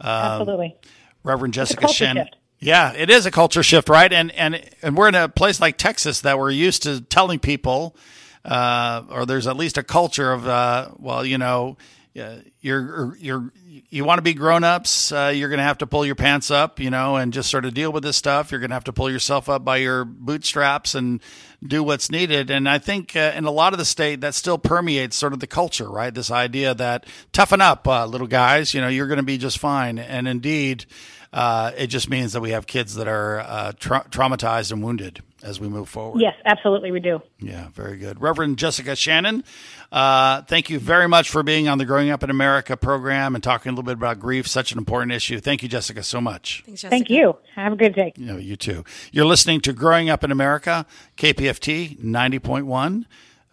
[0.00, 0.76] Um, Absolutely.
[1.24, 2.26] Reverend Jessica Shannon.
[2.26, 2.36] shift.
[2.64, 4.10] Yeah, it is a culture shift, right?
[4.10, 7.94] And and and we're in a place like Texas that we're used to telling people,
[8.42, 11.76] uh, or there's at least a culture of, uh, well, you know,
[12.18, 15.86] uh, you're you're you want to be grown ups, uh, you're going to have to
[15.86, 18.50] pull your pants up, you know, and just sort of deal with this stuff.
[18.50, 21.20] You're going to have to pull yourself up by your bootstraps and
[21.62, 22.50] do what's needed.
[22.50, 25.40] And I think uh, in a lot of the state that still permeates sort of
[25.40, 26.14] the culture, right?
[26.14, 29.58] This idea that toughen up, uh, little guys, you know, you're going to be just
[29.58, 29.98] fine.
[29.98, 30.86] And indeed,
[31.34, 35.20] uh, it just means that we have kids that are uh, tra- traumatized and wounded.
[35.42, 36.20] as we move forward.
[36.22, 37.20] Yes, absolutely, we do.
[37.40, 38.22] Yeah, very good.
[38.22, 39.44] Reverend Jessica Shannon,
[39.92, 43.44] uh, thank you very much for being on the Growing Up in America program and
[43.44, 45.40] talking a little bit about grief, such an important issue.
[45.40, 46.62] Thank you, Jessica, so much.
[46.64, 46.90] Thanks, Jessica.
[46.96, 47.36] Thank you.
[47.56, 48.12] Have a good day.
[48.16, 48.84] You know, you too.
[49.12, 50.86] You're listening to Growing Up in America,
[51.18, 53.04] KPFT 90.1,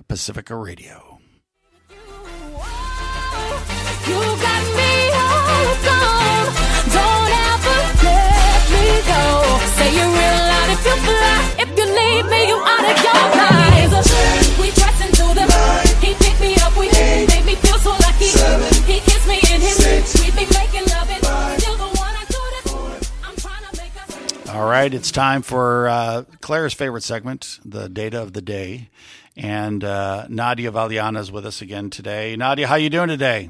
[0.07, 1.17] Pacifica Radio.
[4.07, 4.60] You got
[24.49, 28.89] All right, it's time for uh, Claire's favorite segment, the data of the day.
[29.37, 32.35] And uh, Nadia Valiana is with us again today.
[32.35, 33.49] Nadia, how you doing today?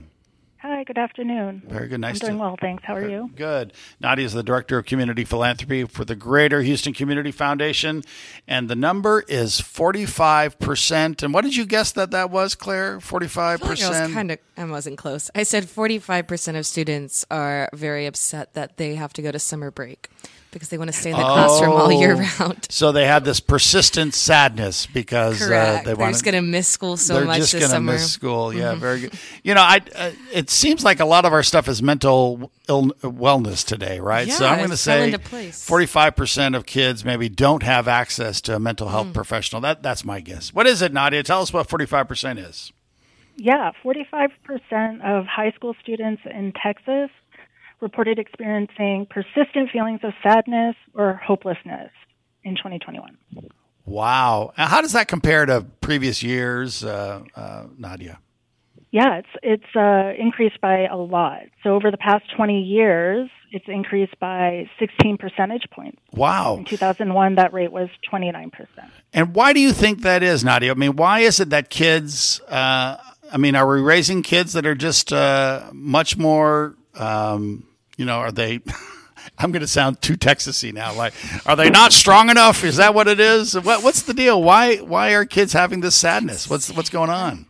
[0.62, 1.64] Hi, good afternoon.
[1.66, 2.00] Very good.
[2.00, 2.84] Nice I'm doing to well, thanks.
[2.86, 3.32] How are you?
[3.36, 3.74] Good.
[4.00, 8.04] Nadia is the director of community philanthropy for the Greater Houston Community Foundation,
[8.48, 11.24] and the number is forty-five percent.
[11.24, 13.00] And what did you guess that that was, Claire?
[13.00, 13.70] 45 percent.
[13.70, 14.14] I was percent.
[14.14, 15.32] kind of, I wasn't close.
[15.34, 19.72] I said 45% of students are very upset that they have to go to summer
[19.72, 20.10] break
[20.52, 22.46] because they want to stay in the classroom all year Oh.
[22.46, 22.68] round.
[22.70, 25.48] So they have this persistent sadness because uh,
[25.80, 27.94] they They're want just going to miss school so they're much just this gonna summer.
[27.94, 28.54] miss school.
[28.54, 29.14] Yeah, very good.
[29.44, 32.92] You know, I uh, it seems like a lot of our stuff is mental Ill-
[33.02, 34.28] wellness today, right?
[34.28, 35.12] Yeah, so I'm going to say
[35.52, 39.14] 45 percent of kids maybe don't have access to a mental health Mm.
[39.14, 39.62] professional.
[39.62, 40.54] That that's my guess.
[40.54, 41.24] What is it, Nadia?
[41.24, 42.72] Tell us what 45 percent is.
[43.38, 47.10] Yeah, 45% of high school students in Texas
[47.82, 51.92] reported experiencing persistent feelings of sadness or hopelessness
[52.44, 53.18] in 2021.
[53.86, 54.54] Wow.
[54.58, 58.20] And How does that compare to previous years, uh, uh, Nadia?
[58.92, 61.44] Yeah, it's it's uh, increased by a lot.
[61.64, 65.98] So over the past 20 years, it's increased by 16 percentage points.
[66.12, 66.58] Wow.
[66.58, 68.92] In 2001, that rate was 29 percent.
[69.14, 70.72] And why do you think that is, Nadia?
[70.72, 72.42] I mean, why is it that kids?
[72.50, 72.98] Uh,
[73.32, 76.76] I mean, are we raising kids that are just uh, much more?
[76.96, 77.66] Um,
[78.02, 78.60] you know, are they?
[79.38, 80.92] I'm going to sound too Texasy now.
[80.96, 81.14] Like,
[81.46, 82.64] are they not strong enough?
[82.64, 83.54] Is that what it is?
[83.54, 84.42] What, what's the deal?
[84.42, 86.50] Why why are kids having this sadness?
[86.50, 87.46] What's what's going on?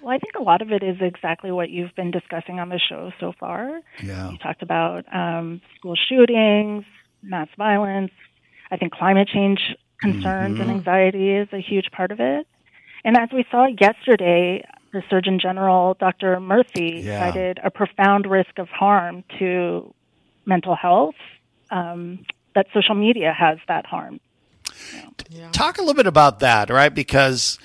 [0.00, 2.78] Well, I think a lot of it is exactly what you've been discussing on the
[2.78, 3.80] show so far.
[4.02, 4.30] Yeah.
[4.30, 6.84] You talked about um, school shootings,
[7.22, 8.12] mass violence.
[8.70, 9.60] I think climate change
[10.00, 10.62] concerns Mm-hmm.
[10.62, 12.46] and anxiety is a huge part of it.
[13.04, 16.36] And as we saw yesterday, the Surgeon General, Dr.
[16.36, 17.20] Murthy, Yeah.
[17.20, 19.94] cited a profound risk of harm to
[20.46, 21.14] mental health,
[21.70, 22.24] um,
[22.54, 24.20] that social media has that harm.
[25.52, 26.92] Talk a little bit about that, right?
[26.94, 27.58] Because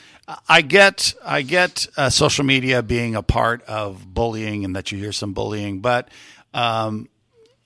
[0.50, 4.98] I get I get uh, social media being a part of bullying, and that you
[4.98, 6.10] hear some bullying, but
[6.54, 7.10] um,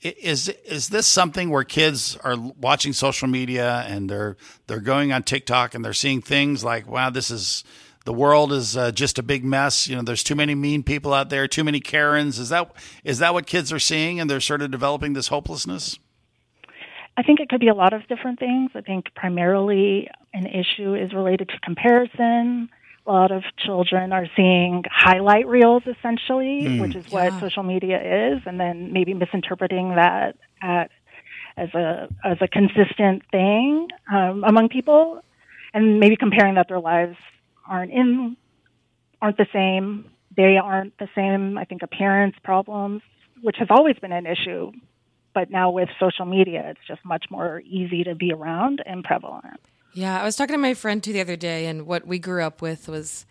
[0.01, 5.23] is is this something where kids are watching social media and they're they're going on
[5.23, 7.63] TikTok and they're seeing things like, wow, this is
[8.05, 9.87] the world is uh, just a big mess.
[9.87, 12.39] You know, there's too many mean people out there, too many Karens.
[12.39, 12.71] Is that
[13.03, 15.99] is that what kids are seeing, and they're sort of developing this hopelessness?
[17.17, 18.71] I think it could be a lot of different things.
[18.75, 22.69] I think primarily an issue is related to comparison.
[23.05, 28.41] A lot of children are seeing highlight reels essentially, which is what social media is,
[28.45, 30.91] and then maybe misinterpreting that at,
[31.57, 35.21] as a as a consistent thing um, among people,
[35.73, 37.17] and maybe comparing that their lives
[37.69, 38.35] aren't in
[39.21, 40.05] aren't the same.
[40.35, 41.57] They aren't the same.
[41.57, 43.01] I think appearance problems,
[43.41, 44.71] which has always been an issue,
[45.33, 49.59] but now with social media, it's just much more easy to be around and prevalent.
[49.93, 52.43] Yeah, I was talking to my friend too the other day, and what we grew
[52.43, 53.25] up with was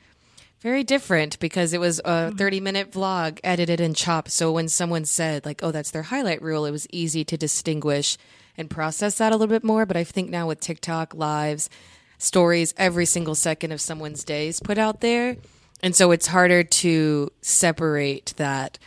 [0.60, 2.36] very different because it was a mm-hmm.
[2.36, 4.30] 30 minute vlog edited and chopped.
[4.30, 8.18] So when someone said, like, oh, that's their highlight reel, it was easy to distinguish
[8.56, 9.86] and process that a little bit more.
[9.86, 11.70] But I think now with TikTok lives,
[12.18, 15.36] stories, every single second of someone's day is put out there.
[15.82, 18.78] And so it's harder to separate that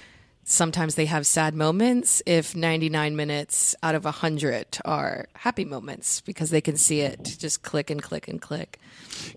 [0.52, 6.50] sometimes they have sad moments if 99 minutes out of 100 are happy moments because
[6.50, 8.78] they can see it just click and click and click.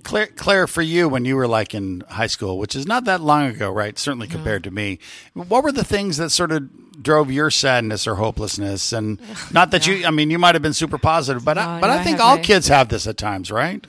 [0.03, 3.21] Claire, Claire, for you, when you were like in high school, which is not that
[3.21, 3.99] long ago, right?
[3.99, 4.99] Certainly compared to me,
[5.35, 8.93] what were the things that sort of drove your sadness or hopelessness?
[8.93, 9.21] And
[9.53, 11.93] not that you, I mean, you might have been super positive, but I, but no,
[11.95, 13.87] I I think have all my- kids have this at times, right?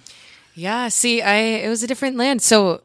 [0.53, 2.41] Yeah, see, I it was a different land.
[2.41, 2.81] So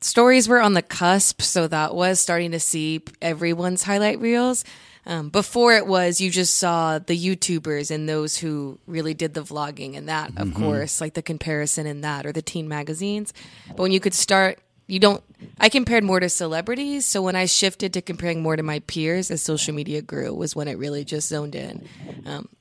[0.00, 4.64] stories were on the cusp, so that was starting to see everyone's highlight reels.
[5.06, 9.42] Um, before it was, you just saw the YouTubers and those who really did the
[9.42, 13.32] vlogging and that, of course, like the comparison in that or the teen magazines.
[13.68, 15.22] But when you could start, you don't.
[15.58, 19.30] I compared more to celebrities, so when I shifted to comparing more to my peers
[19.30, 21.88] as social media grew, was when it really just zoned in,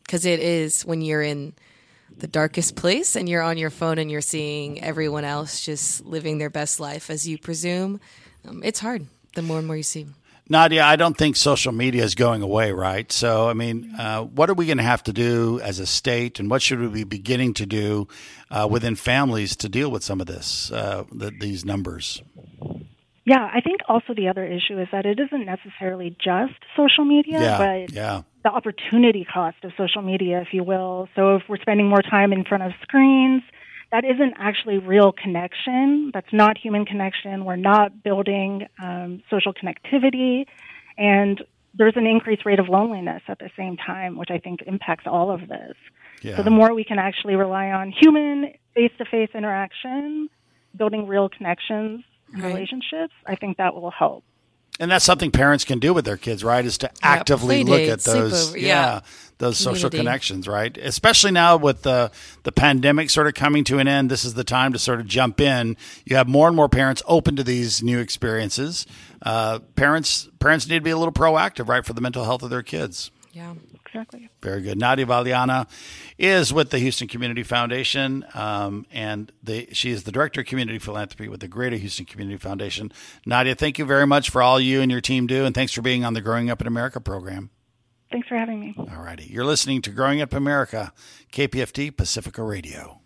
[0.06, 1.54] because it is when you're in
[2.20, 6.38] the darkest place and you're on your phone and you're seeing everyone else just living
[6.38, 8.00] their best life as you presume,
[8.48, 10.08] um, it's hard the more and more you see.
[10.50, 13.12] Nadia, I don't think social media is going away, right?
[13.12, 16.40] So, I mean, uh, what are we going to have to do as a state,
[16.40, 18.08] and what should we be beginning to do
[18.50, 22.22] uh, within families to deal with some of this, uh, the, these numbers?
[23.26, 27.42] Yeah, I think also the other issue is that it isn't necessarily just social media,
[27.42, 28.22] Yeah, but yeah.
[28.48, 31.10] The opportunity cost of social media, if you will.
[31.16, 33.42] So if we're spending more time in front of screens,
[33.92, 36.12] that isn't actually real connection.
[36.14, 37.44] That's not human connection.
[37.44, 40.46] We're not building um, social connectivity.
[40.98, 41.42] And
[41.74, 45.30] there's an increased rate of loneliness at the same time, which I think impacts all
[45.32, 45.76] of this.
[46.22, 46.38] Yeah.
[46.38, 50.30] So the more we can actually rely on human face to face interaction,
[50.76, 52.54] building real connections and Right.
[52.54, 54.24] relationships, I think that will help.
[54.80, 56.63] And that's something parents can do with their kids, right?
[56.63, 59.00] Is to actively play look at those, sleepover, yeah.
[59.40, 60.78] those social connections, right?
[60.78, 62.12] Especially now with the
[62.44, 65.08] the pandemic sort of coming to an end, this is the time to sort of
[65.08, 65.78] jump in.
[66.06, 68.86] You have more and more parents open to these new experiences.
[69.24, 72.52] Uh, parents parents need to be a little proactive, right, for the mental health of
[72.52, 73.10] their kids.
[73.34, 73.54] Yeah.
[73.88, 74.30] Exactly.
[74.41, 74.78] Very good.
[74.78, 75.67] Nadia Valiana
[76.17, 80.80] is with the Houston Community Foundation, um, and the, she is the director of community
[80.80, 82.91] philanthropy with the Greater Houston Community Foundation.
[83.26, 85.82] Nadia, thank you very much for all you and your team do, and thanks for
[85.82, 87.50] being on the Growing Up in America program.
[88.12, 88.73] Thanks for having me.
[88.78, 89.26] All righty.
[89.26, 90.93] You're listening to Growing Up America,
[91.32, 93.02] KPFT Pacifica Radio.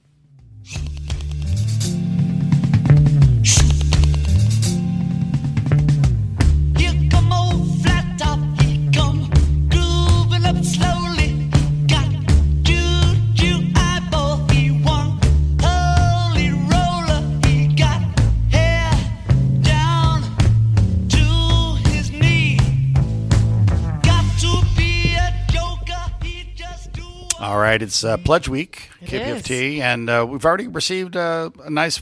[27.41, 27.81] All right.
[27.81, 32.01] It's uh, Pledge Week, It KPFT, and uh, we've already received uh, a nice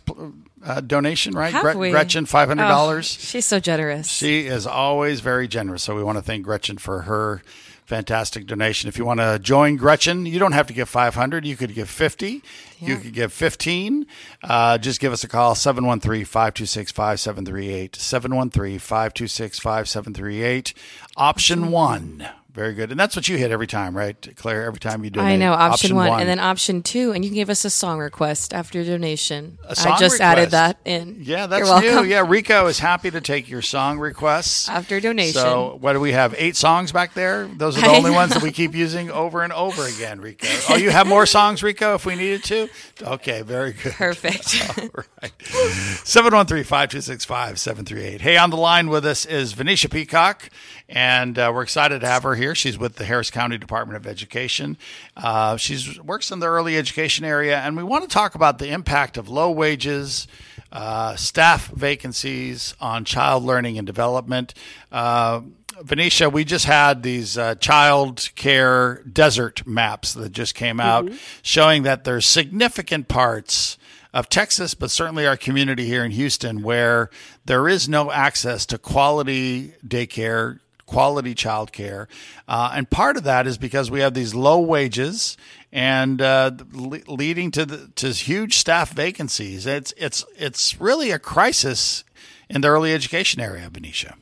[0.64, 1.54] uh, donation, right?
[1.54, 1.92] Have Gret- we?
[1.92, 2.58] Gretchen, $500.
[2.60, 4.08] Oh, she's so generous.
[4.08, 5.84] She is always very generous.
[5.84, 7.42] So we want to thank Gretchen for her
[7.86, 8.88] fantastic donation.
[8.88, 11.44] If you want to join Gretchen, you don't have to give 500.
[11.46, 12.44] You could give 50.
[12.80, 14.06] You could give 15.
[14.44, 17.92] Uh, just give us a call, 713-526-5738.
[17.92, 20.74] 713-526-5738.
[21.18, 22.28] Option one.
[22.52, 22.90] Very good.
[22.90, 24.66] And that's what you hit every time, right, Claire?
[24.66, 25.34] Every time you donate.
[25.34, 28.00] I know option, one, and then option two, and you can give us a song
[28.00, 29.60] request after donation.
[29.68, 31.20] I just added that in.
[31.22, 32.04] Yeah, that's new.
[32.04, 35.40] Yeah, Rico is happy to take your song requests After donation.
[35.40, 36.34] So, what do we have?
[36.40, 37.46] Eight songs back there.
[37.46, 40.48] Those are the I only ones that we keep using over and over again, Rico.
[40.70, 42.68] Oh, you have more songs, Rico, if we needed to.
[43.04, 43.94] Okay, very good.
[43.94, 44.56] Perfect.
[44.80, 44.90] All
[45.22, 45.32] right.
[45.40, 48.22] 713-526-5738.
[48.22, 50.50] Hey, on the line with us is Venetia Peacock,
[50.88, 52.56] and uh, we're excited to have her here.
[52.56, 54.78] She's with the Harris County Department of Education.
[55.16, 58.70] Uh, she's works in the early education area, and we want to talk about the
[58.70, 60.28] impact of low wages,
[60.72, 64.54] uh, staff vacancies on child learning and development.
[64.92, 65.42] Uh,
[65.82, 71.10] Venetia, we just had these uh, child care desert maps that just came out
[71.42, 73.78] showing that there's significant parts
[74.14, 77.10] of Texas, but certainly our community here in Houston, where
[77.46, 82.08] there is no access to quality daycare, quality childcare.
[82.48, 85.38] Uh, and part of that is because we have these low wages
[85.72, 89.66] and uh, le- leading to the, to huge staff vacancies.
[89.66, 92.04] It's it's it's really a crisis
[92.50, 94.16] in the early education area, Venetia.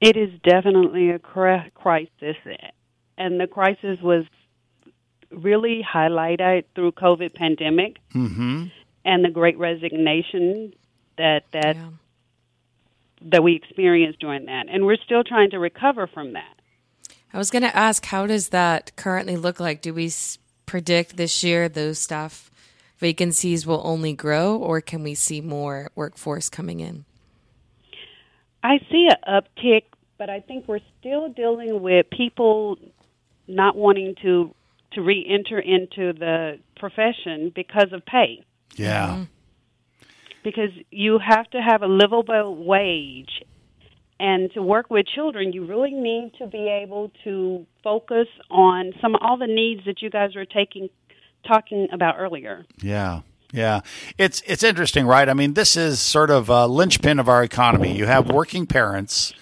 [0.00, 2.36] It is definitely a cri- crisis,
[3.16, 4.24] and the crisis was
[5.30, 8.64] really highlighted through COVID pandemic Mm-hmm.
[9.04, 10.72] and the Great Resignation
[11.18, 11.88] that that Yeah.
[13.30, 16.54] That we experienced during that, and we're still trying to recover from that.
[17.32, 19.82] I was going to ask, how does that currently look like?
[19.82, 22.50] Do we s- predict this year those staff
[22.98, 27.04] vacancies will only grow, or can we see more workforce coming in?
[28.62, 29.82] I see an uptick,
[30.18, 32.78] but I think we're still dealing with people
[33.46, 34.54] not wanting to
[34.92, 38.42] to re-enter into the profession because of pay.
[38.76, 39.08] Yeah.
[39.08, 39.22] Mm-hmm.
[40.46, 43.42] Because you have to have a livable wage
[44.20, 49.16] and to work with children you really need to be able to focus on some
[49.16, 50.88] all the needs that you guys were taking
[51.46, 53.22] talking about earlier Yeah.
[53.52, 53.80] Yeah.
[54.18, 55.28] It's it's interesting, right?
[55.28, 57.96] I mean, this is sort of a linchpin of our economy.
[57.96, 59.32] You have working parents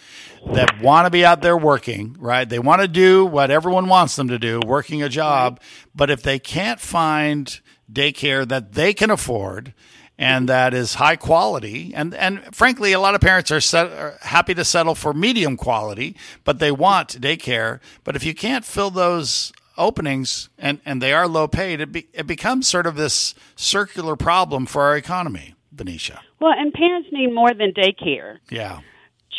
[0.52, 2.46] that want to be out there working, right?
[2.46, 5.58] They want to do what everyone wants them to do, working a job,
[5.94, 7.60] but if they can't find
[7.90, 9.72] daycare that they can afford
[10.16, 14.16] and that is high quality and and frankly a lot of parents are, set, are
[14.20, 18.90] happy to settle for medium quality but they want daycare but if you can't fill
[18.90, 23.34] those openings and, and they are low paid, it, be, it becomes sort of this
[23.56, 26.20] circular problem for our economy, Venetia.
[26.40, 28.38] Well, and parents need more than daycare.
[28.50, 28.80] Yeah.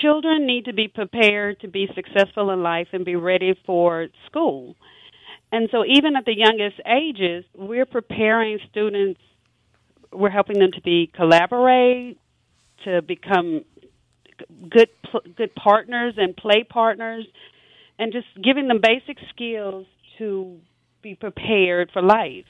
[0.02, 4.76] Children need to be prepared to be successful in life and be ready for school.
[5.52, 9.22] And so, even at the youngest ages, we're preparing students,
[10.16, 12.18] we're helping them to be collaborate,
[12.84, 13.64] to become
[14.70, 14.90] good
[15.36, 17.26] good partners and play partners,
[18.00, 19.86] and just giving them basic skills
[20.18, 20.60] to
[21.02, 22.46] be prepared for life.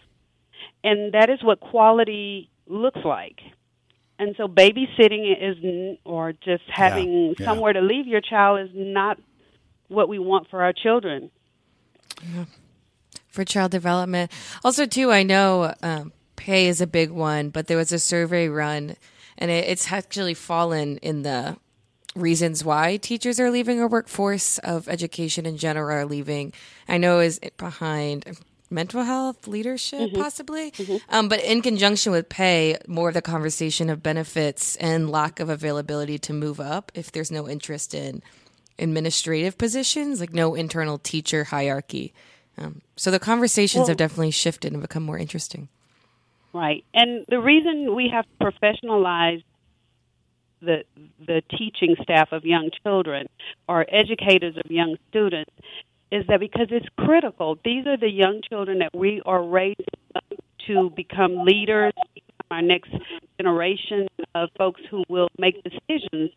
[0.84, 3.40] And that is what quality looks like.
[4.18, 7.46] And so, babysitting is, n- or just having yeah.
[7.46, 9.20] somewhere to leave your child, is not
[9.90, 11.32] what we want for our children.
[13.28, 14.32] for child development.
[14.64, 18.48] Also, too, I know um, pay is a big one, but there was a survey
[18.48, 18.96] run,
[19.38, 21.58] and it, it's actually fallen in the
[22.16, 26.54] reasons why teachers are leaving our workforce of education in general are leaving.
[26.88, 28.38] I know is behind
[28.70, 30.74] mental health leadership possibly
[31.10, 35.50] um, but in conjunction with pay more of the conversation of benefits and lack of
[35.50, 38.24] availability to move up if there's no interest in
[38.80, 42.14] administrative positions like no internal teacher hierarchy.
[42.58, 45.70] Um, so the conversations Well- have definitely shifted and become more interesting
[46.56, 46.86] Right.
[46.94, 49.44] And the reason we have to professionalize
[50.62, 50.86] the
[51.28, 53.28] the teaching staff of young children
[53.68, 55.52] or educators of young students
[56.12, 57.60] is that because it's critical.
[57.66, 59.86] These are the young children that we are raising
[60.68, 61.94] to become leaders,
[62.52, 62.92] our next
[63.38, 66.32] generation of folks who will make decisions,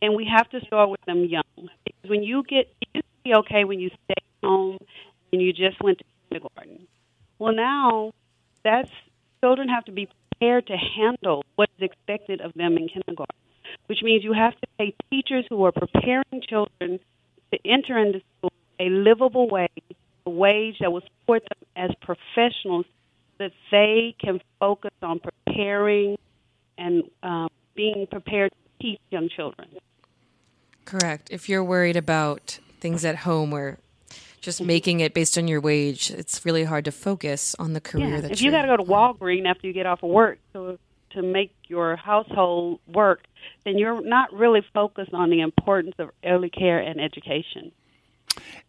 [0.00, 1.42] and we have to start with them young.
[1.56, 4.78] Because when you get, to be okay when you stay home
[5.32, 6.88] and you just went to kindergarten.
[7.38, 8.12] Well, now
[8.64, 8.90] that's
[9.40, 13.36] children have to be prepared to handle what is expected of them in kindergarten,
[13.86, 17.00] which means you have to pay teachers who are preparing children
[17.52, 19.70] to enter into school a livable wage,
[20.26, 22.86] a wage that will support them as professionals
[23.38, 26.16] that they can focus on preparing
[26.76, 29.68] and um, being prepared to teach young children.
[30.84, 33.78] correct if you're worried about things at home or
[34.40, 38.06] just making it based on your wage it's really hard to focus on the career
[38.06, 40.02] that you Yeah, that if you got to go to Walgreens after you get off
[40.02, 40.78] of work to
[41.10, 43.22] to make your household work,
[43.64, 47.72] then you're not really focused on the importance of early care and education.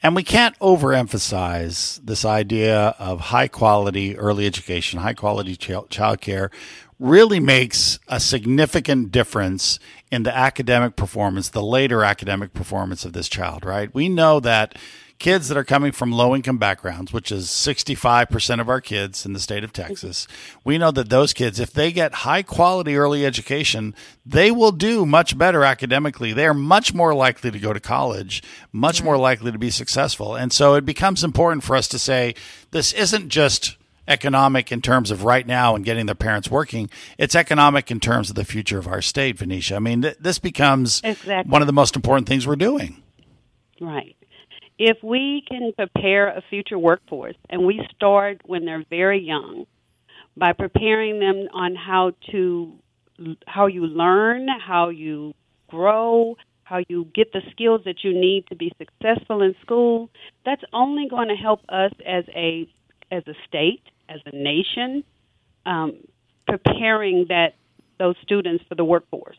[0.01, 6.49] And we can't overemphasize this idea of high quality early education, high quality child childcare
[6.99, 9.80] really makes a significant difference
[10.11, 13.93] in the academic performance, the later academic performance of this child, right?
[13.93, 14.78] We know that
[15.20, 19.34] kids that are coming from low income backgrounds, which is 65% of our kids in
[19.34, 19.88] the state of mm-hmm.
[19.88, 20.28] Texas,
[20.63, 23.93] we know that those kids, if they get high quality early education,
[24.26, 26.34] they will do much better academically.
[26.34, 28.41] They are much more likely to go to college,
[28.72, 30.36] much more likely to be successful.
[30.36, 32.34] And so it becomes important for us to say
[32.72, 33.76] this isn't just
[34.07, 36.89] economic in terms of right now and getting their parents working.
[37.17, 39.76] It's economic in terms of the future of our state, Venetia.
[39.76, 41.49] I mean, th- this becomes Exactly.
[41.49, 43.03] one of the most important things we're doing.
[43.80, 44.15] Right.
[44.80, 49.65] If we can prepare a future workforce, and we start when they're very young,
[50.38, 52.73] by preparing them on how to
[53.45, 55.34] how you learn, how you
[55.67, 60.09] grow, how you get the skills that you need to be successful in school,
[60.45, 62.65] that's only going to help us as a
[63.11, 65.03] as a state, as a nation,
[65.65, 65.97] um,
[66.47, 67.55] preparing that
[67.97, 69.36] those students for the workforce.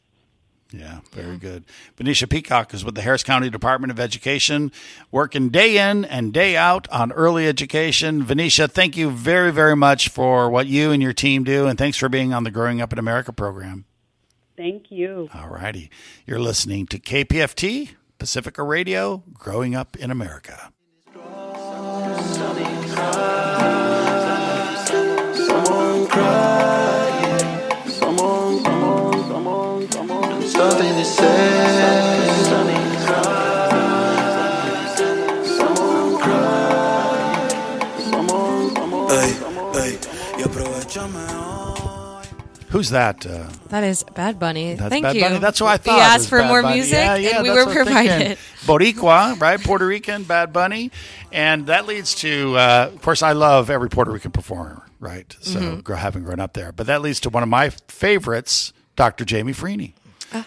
[0.72, 1.64] Yeah, very good.
[1.96, 4.70] Venetia Peacock is with the Harris County Department of Education,
[5.10, 8.22] working day in and day out on early education.
[8.22, 11.96] Venetia, thank you very, very much for what you and your team do, and thanks
[11.96, 13.84] for being on the Growing Up in America program.
[14.56, 15.28] Thank you.
[15.34, 15.90] All righty.
[16.26, 20.72] You're listening to KPFT, Pacifica Radio, Growing Up in America.
[25.34, 26.89] Someone crying.
[30.60, 32.28] Something to say.
[35.56, 37.50] Someone crying.
[38.10, 39.10] Someone, come on.
[39.10, 39.30] Ey,
[39.80, 39.98] ey,
[40.36, 41.26] y aprovechame.
[42.68, 43.24] Who's that?
[43.26, 44.74] Uh, That is Bad Bunny.
[44.74, 45.22] That's Thank Bad you.
[45.22, 45.38] Bunny.
[45.38, 45.94] That's what I thought.
[45.94, 46.74] We It asked for Bad more Bunny.
[46.76, 48.36] music, Yeah, yeah, and we were what I was thinking.
[48.36, 48.38] provided.
[48.96, 49.60] Boricua, right?
[49.64, 50.90] Puerto Rican, Bad Bunny.
[51.32, 55.34] And that leads to, uh, of course, I love every Puerto Rican performer, right?
[55.40, 55.96] So Mhm.
[55.96, 56.70] having grown up there.
[56.70, 59.24] But that leads to one of my favorites, Dr.
[59.24, 59.94] Jamie Freeney.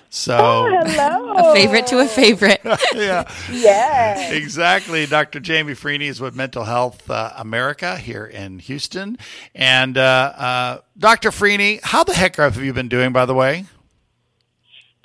[0.09, 2.61] So, A favorite to a favorite.
[2.93, 3.29] yeah.
[3.51, 4.31] Yes.
[4.31, 5.05] Exactly.
[5.05, 5.39] Dr.
[5.39, 9.17] Jamie Freeney is with Mental Health uh, America here in Houston.
[9.53, 11.31] And uh, uh, Dr.
[11.31, 13.65] Freeney, how the heck have you been doing, by the way?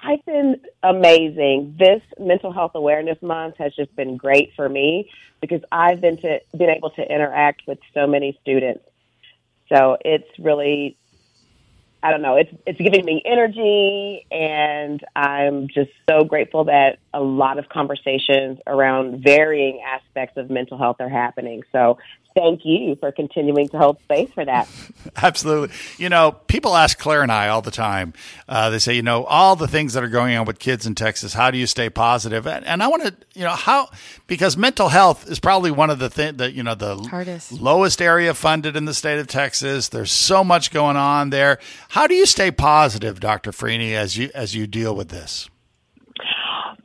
[0.01, 1.75] I've been amazing.
[1.79, 5.11] This mental health awareness month has just been great for me
[5.41, 8.85] because I've been to been able to interact with so many students.
[9.69, 10.97] So it's really
[12.03, 17.21] I don't know, it's it's giving me energy and I'm just so grateful that a
[17.21, 21.63] lot of conversations around varying aspects of mental health are happening.
[21.73, 21.99] So
[22.39, 24.69] thank you for continuing to hold space for that.
[25.17, 25.75] Absolutely.
[25.99, 28.13] You know, people ask Claire and I all the time.
[28.49, 30.95] Uh, they say, you know, all the things that are going on with kids in
[30.95, 31.35] Texas.
[31.35, 32.47] How do you stay positive?
[32.47, 33.89] And, and I want to, you know, how
[34.27, 37.53] because mental health is probably one of the thing that you know the Hardest.
[37.53, 39.89] lowest area funded in the state of Texas.
[39.89, 41.59] There's so much going on there.
[41.91, 43.51] How do you stay positive, Dr.
[43.51, 45.49] Freeney, as you as you deal with this?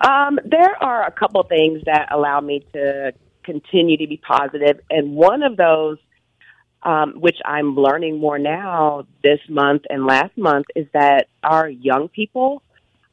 [0.01, 3.13] Um, there are a couple things that allow me to
[3.43, 5.97] continue to be positive, and one of those,
[6.83, 12.09] um, which I'm learning more now this month and last month, is that our young
[12.09, 12.61] people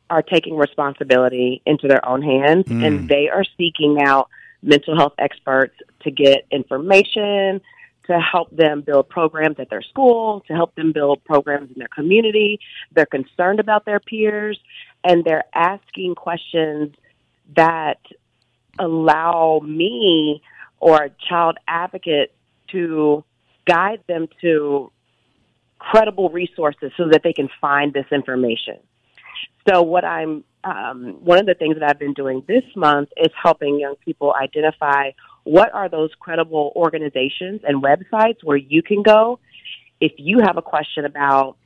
[0.09, 2.85] are taking responsibility into their own hands, Mm.
[2.85, 4.28] and they are seeking out
[4.62, 7.61] mental health experts to get information.
[8.07, 11.95] To help them build programs at their school, to help them build programs in their
[11.95, 12.59] community.
[12.93, 14.59] They're concerned about their peers
[15.05, 16.97] and they're asking questions
[17.55, 18.01] that
[18.79, 20.43] allow me
[20.79, 22.35] or a child advocate
[22.73, 23.25] to
[23.66, 24.91] guide them to
[25.79, 28.77] credible resources so that they can find this information.
[29.68, 33.31] So what I'm um, one of the things that I've been doing this month is
[33.41, 35.12] helping young people identify
[35.45, 39.39] what are those credible organizations and websites where you can go
[40.01, 41.57] if you have a question about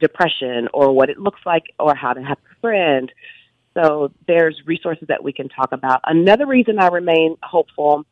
[0.00, 3.10] depression or what it looks like or how to have a friend.
[3.74, 6.00] So there's resources that we can talk about.
[6.04, 8.04] Another reason I remain hopeful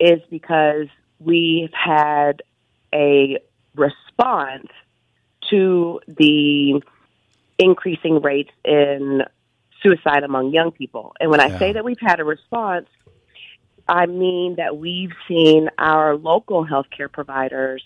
[0.00, 0.86] is because
[1.18, 2.42] we've had
[2.94, 3.38] a
[3.74, 4.68] response
[5.50, 6.82] to the
[7.58, 9.22] increasing rates in
[9.82, 11.14] suicide among young people.
[11.20, 11.58] And when I Yeah.
[11.58, 12.88] say that we've had a response,
[13.88, 17.84] I mean that we've seen our local healthcare providers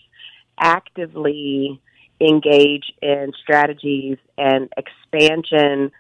[0.59, 1.81] actively
[2.21, 5.91] engage in strategies and expansion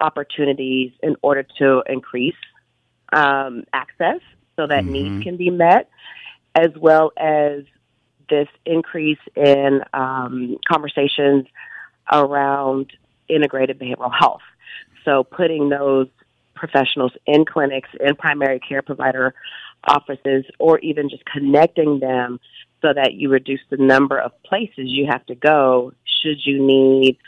[0.00, 2.34] opportunities in order to increase
[3.12, 4.20] um, access
[4.56, 5.88] so that needs can be met,
[6.54, 7.64] as well as
[8.30, 11.46] this increase in um, conversations
[12.10, 12.92] around
[13.28, 14.42] integrated behavioral health.
[15.04, 16.08] So putting those
[16.54, 19.34] professionals in clinics, in primary care provider
[19.86, 22.40] offices, or even just connecting them
[22.80, 25.92] so that you reduce the number of places you have to go
[26.22, 27.18] should you need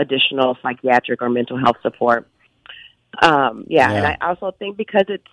[0.00, 2.28] additional psychiatric or mental health support.
[3.22, 5.24] Um, yeah, and I also think because it's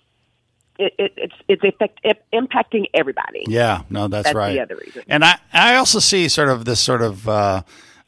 [0.78, 3.44] it, it, it's it's effect, it, impacting everybody.
[3.46, 4.52] Yeah, no, that's, That's right.
[4.54, 5.02] the other reason.
[5.08, 7.62] And I, I also see sort of this sort of uh,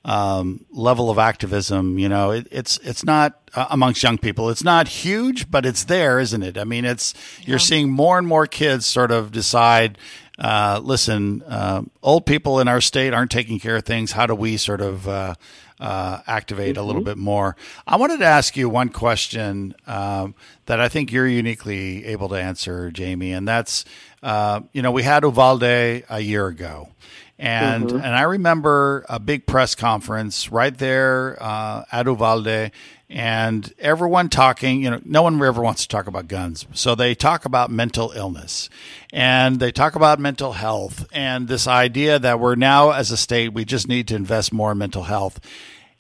[0.05, 1.99] um, level of activism.
[1.99, 4.51] You know, it, it's it's not uh, amongst young people.
[4.51, 6.59] It's not huge, but it's there, isn't it?
[6.59, 9.99] I mean, it's you're seeing more and more kids sort of decide.
[10.39, 14.13] Uh, listen, uh, old people in our state aren't taking care of things.
[14.13, 15.09] How do we sort of
[15.81, 17.57] uh, activate a little bit more?
[17.87, 20.35] I wanted to ask you one question um,
[20.67, 23.85] that I think you're uniquely able to answer, Jamie, and that's
[24.23, 26.89] uh, you know we had Uvalde a year ago.
[27.39, 27.97] And Mhm.
[28.03, 32.71] and I remember a big press conference right there uh, at Uvalde,
[33.09, 34.83] and everyone talking.
[34.83, 38.13] You know, no one ever wants to talk about guns, so they talk about mental
[38.13, 38.69] illness,
[39.13, 43.53] and they talk about mental health, and this idea that we're now as a state
[43.53, 45.41] we just need to invest more in mental health.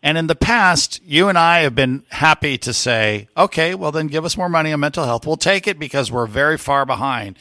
[0.02, 4.07] And in the past, you and I have been happy to say, okay, well, then
[4.07, 5.26] give us more money on mental health.
[5.26, 7.36] We'll take it because we're very far behind.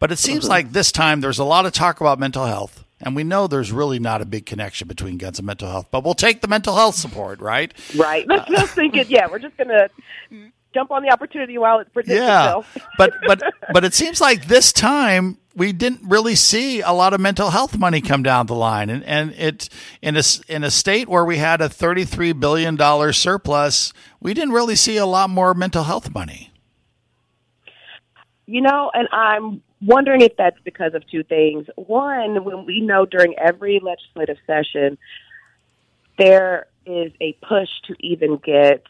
[0.00, 0.50] But it seems mm-hmm.
[0.50, 2.84] like this time there's a lot of talk about mental health.
[3.00, 6.04] And we know there's really not a big connection between guns and mental health, but
[6.04, 7.72] we'll take the mental health support, right?
[7.96, 8.26] Right.
[8.26, 9.08] Let's uh, just think it.
[9.08, 9.88] Yeah, we're just gonna
[10.74, 12.76] jump on the opportunity while it presents Yeah, itself.
[12.98, 13.42] but but
[13.72, 17.76] but it seems like this time we didn't really see a lot of mental health
[17.78, 19.68] money come down the line, and and it
[20.02, 24.34] in a in a state where we had a thirty three billion dollar surplus, we
[24.34, 26.52] didn't really see a lot more mental health money.
[28.46, 31.66] You know, and I'm wondering if that's because of two things.
[31.76, 34.98] One, when we know during every legislative session,
[36.18, 38.82] there is a push to even get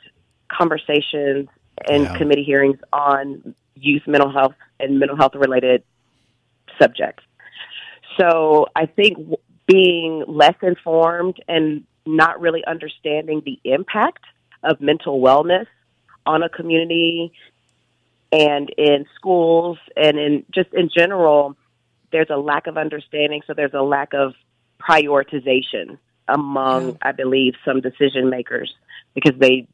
[0.49, 1.49] conversations
[1.89, 2.17] and Yeah.
[2.17, 5.83] committee hearings on youth mental health and mental health related
[6.81, 7.23] subjects.
[8.19, 9.37] So I think w-
[9.67, 14.25] being less informed and not really understanding the impact
[14.63, 15.67] of mental wellness
[16.27, 17.33] on a community
[18.33, 21.57] and in schools and in just in general,
[22.13, 23.43] there's a lack of understanding.
[23.47, 24.35] So there's a lack of
[24.81, 25.99] prioritization
[26.29, 28.75] among, I believe, some decision makers
[29.15, 29.67] because they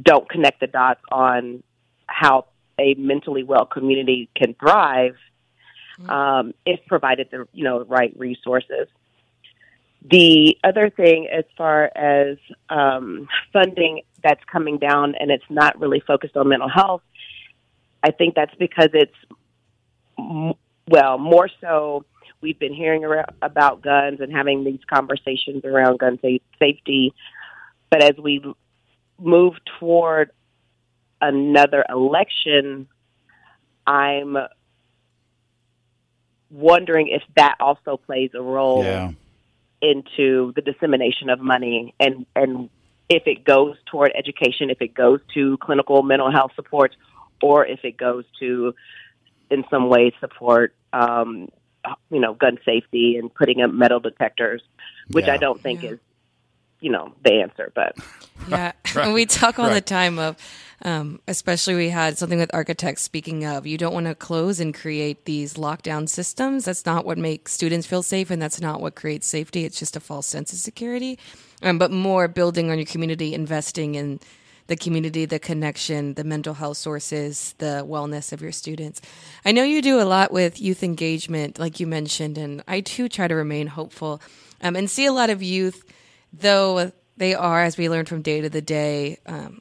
[0.00, 1.62] don't connect the dots on
[2.06, 2.46] how
[2.78, 5.14] a mentally well community can thrive
[6.08, 8.88] um, if provided the you know right resources.
[10.10, 12.36] The other thing, as far as
[12.68, 17.02] um, funding that's coming down and it's not really focused on mental health,
[18.04, 19.14] I think that's because it's
[20.88, 22.04] well more so.
[22.42, 23.04] We've been hearing
[23.40, 26.18] about guns and having these conversations around gun
[26.58, 27.14] safety,
[27.88, 28.44] but as we
[29.18, 30.32] move toward
[31.22, 32.86] another election,
[33.86, 34.36] I'm
[36.50, 39.12] wondering if that also plays a role Yeah.
[39.80, 42.68] into the dissemination of money and and
[43.08, 46.96] if it goes toward education, if it goes to clinical mental health support,
[47.42, 48.74] or if it goes to
[49.50, 51.48] in some way, support um,
[52.10, 54.62] you know gun safety and putting up metal detectors,
[55.10, 55.98] which I don't think is
[56.80, 57.96] you know the answer, but
[58.48, 60.36] Yeah, Right, we talk all the time of,
[60.82, 63.02] um, especially we had something with architects.
[63.02, 66.66] Speaking of, you don't want to close and create these lockdown systems.
[66.66, 69.64] That's not what makes students feel safe, and that's not what creates safety.
[69.64, 71.18] It's just a false sense of security.
[71.62, 74.20] Um, but more building on your community, investing in
[74.66, 79.00] the community, the connection, the mental health sources, the wellness of your students.
[79.44, 83.08] I know you do a lot with youth engagement, like you mentioned, and I too
[83.08, 84.22] try to remain hopeful
[84.60, 85.84] um, and see a lot of youth,
[86.32, 89.60] though they are, as we learn from day to the day, um,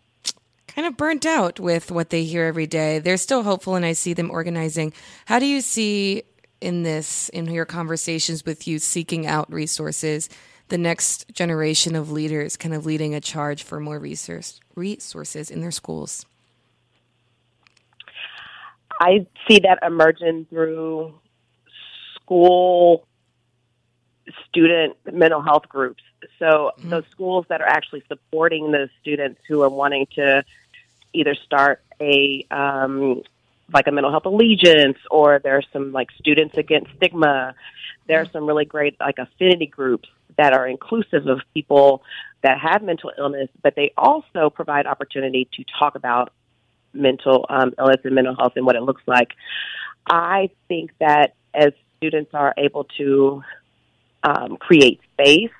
[0.67, 2.99] kind of burnt out with what they hear every day.
[2.99, 4.93] They're still hopeful, and I see them organizing.
[5.25, 6.23] How do you see
[6.61, 10.29] in this, in your conversations with youth, seeking out resources?
[10.69, 15.61] The next generation of leaders kind of leading a charge for more resource, resources in
[15.61, 16.25] their schools.
[18.99, 21.13] I see that emerging through
[22.15, 23.05] school
[24.47, 26.03] student mental health groups.
[26.39, 30.43] So those schools that are actually supporting the students who are wanting to
[31.11, 33.21] either start a um,
[33.73, 37.55] like a mental health allegiance, or there are some like students against stigma.
[38.07, 42.03] There are some really great like affinity groups that are inclusive of people
[42.41, 46.31] that have mental illness, but they also provide opportunity to talk about
[46.93, 49.29] mental um, illness and mental health and what it looks like.
[50.07, 53.41] I think that as students are able to
[54.23, 55.51] um, create space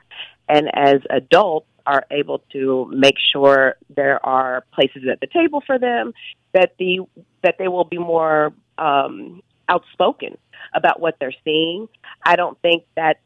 [0.49, 5.78] and as adults are able to make sure there are places at the table for
[5.78, 6.13] them
[6.53, 6.99] that the
[7.41, 10.38] that they will be more um, outspoken
[10.74, 11.89] about what they're seeing.
[12.26, 13.19] I don't think that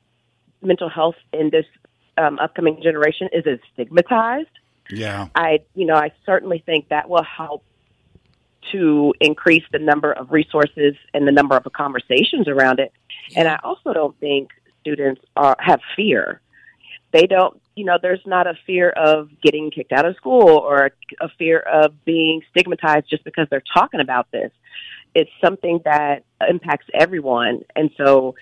[0.67, 1.65] mental health in this
[2.17, 4.49] um, upcoming generation is as stigmatized.
[4.89, 5.27] Yeah.
[5.35, 7.63] I, you know, I certainly think that will help
[8.71, 12.91] to increase the number of resources and the number of conversations around it.
[13.35, 14.49] And I also don't think
[14.81, 16.41] students are have fear.
[17.11, 20.91] They don't, you know, there's not a fear of getting kicked out of school or
[21.21, 24.51] a fear of being stigmatized just because they're talking about this.
[25.15, 27.63] It's something that impacts everyone.
[27.75, 28.35] And so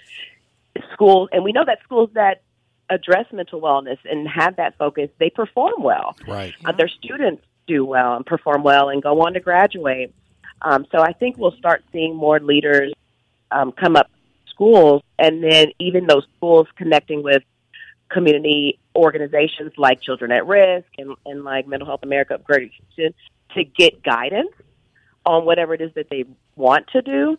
[0.94, 2.42] schools, and we know that schools that
[2.90, 6.16] address mental wellness and have that focus, they perform well.
[6.28, 6.54] Right.
[6.64, 10.14] Uh, their students do well and perform well and go on to graduate.
[10.62, 12.94] Um, so I think we'll start seeing more leaders
[13.52, 14.10] um, come up
[14.50, 17.44] schools, and then even those schools connecting with
[18.10, 23.14] community organizations like Children at Risk and, and like Mental Health America of Greater Houston
[23.56, 24.52] to get guidance
[25.26, 26.26] on whatever it is that they
[26.56, 27.38] want to do,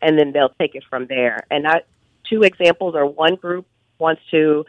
[0.00, 1.44] and then they'll take it from there.
[1.50, 1.82] And I,
[2.28, 3.66] two examples are one group
[3.98, 4.64] wants to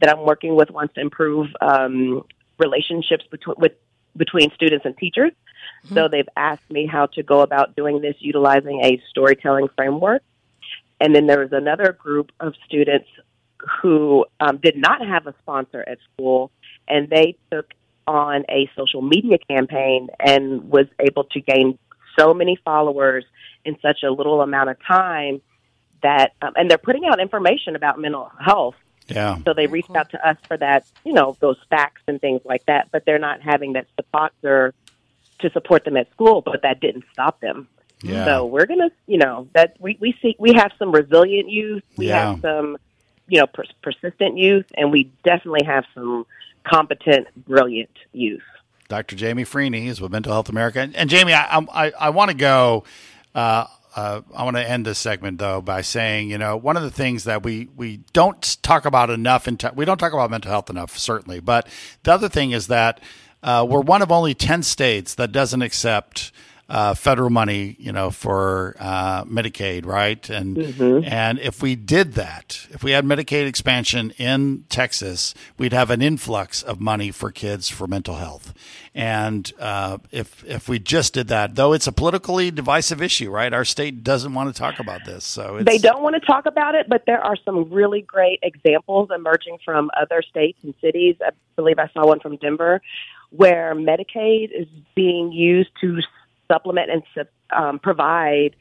[0.00, 2.24] that I'm working with wants to improve um,
[2.58, 3.72] relationships between with
[4.16, 5.32] between students and teachers.
[5.94, 10.22] So they've asked me how to go about doing this utilizing a storytelling framework.
[11.00, 13.08] And then there was another group of students
[13.80, 16.50] who um, did not have a sponsor at school,
[16.86, 17.72] and they took
[18.06, 21.78] on a social media campaign and was able to gain
[22.18, 23.24] so many followers
[23.64, 25.40] in such a little amount of time
[26.02, 28.74] that, um, and they're putting out information about mental health.
[29.08, 29.38] Yeah.
[29.44, 32.64] So they reached out to us for that, you know, those facts and things like
[32.66, 34.74] that, but they're not having that sponsor
[35.40, 37.68] to support them at school, but that didn't stop them.
[38.02, 38.24] Yeah.
[38.24, 42.08] So we're gonna, you know, that we we see we have some resilient youth, we
[42.08, 42.32] Yeah.
[42.32, 42.76] have some,
[43.28, 46.26] you know, pers- persistent youth, and we definitely have some
[46.64, 48.42] competent, brilliant youth.
[48.88, 49.16] Dr.
[49.16, 50.80] Jamie Freeney is with Mental Health America.
[50.80, 52.84] And, and Jamie, I, I, I want to go.
[53.34, 56.82] Uh, uh, I want to end this segment though by saying, you know, one of
[56.82, 60.50] the things that we we don't talk about enough, in we don't talk about mental
[60.50, 61.40] health enough, certainly.
[61.40, 61.68] But
[62.02, 63.00] the other thing is that
[63.42, 66.32] uh, we're one of only ten states that doesn't accept
[66.72, 70.30] uh, federal money, you know, for uh, Medicaid, right?
[70.30, 71.06] And Mhm.
[71.06, 76.00] and if we did that, if we had Medicaid expansion in Texas, we'd have an
[76.00, 78.54] influx of money for kids for mental health.
[78.94, 83.52] And uh, if if we just did that, though, it's a politically divisive issue, right?
[83.52, 86.46] Our state doesn't want to talk about this, so it's, They don't want to talk
[86.46, 91.16] about it, but there are some really great examples emerging from other states and cities.
[91.20, 92.80] I believe I saw one from Denver
[93.30, 96.00] where Medicaid is being used to
[96.52, 97.02] supplement and
[97.54, 98.56] um, provide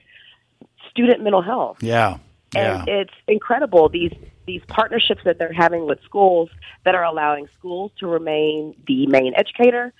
[0.90, 1.78] student mental health.
[1.82, 2.18] Yeah,
[2.54, 2.80] yeah.
[2.82, 4.14] And it's incredible these
[4.48, 6.50] these partnerships that they're having with schools
[6.84, 9.94] that are allowing schools to remain the main educator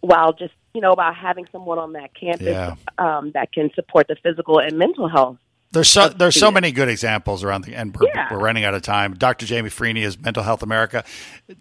[0.00, 2.74] while just you know by having someone on that campus Yeah.
[2.98, 5.38] um, that can support the physical and mental health.
[5.72, 8.28] There's so there's so many good examples around the and we're, Yeah.
[8.30, 9.14] we're running out of time.
[9.14, 9.46] Dr.
[9.46, 11.04] Jamie Freeney is Mental Health America.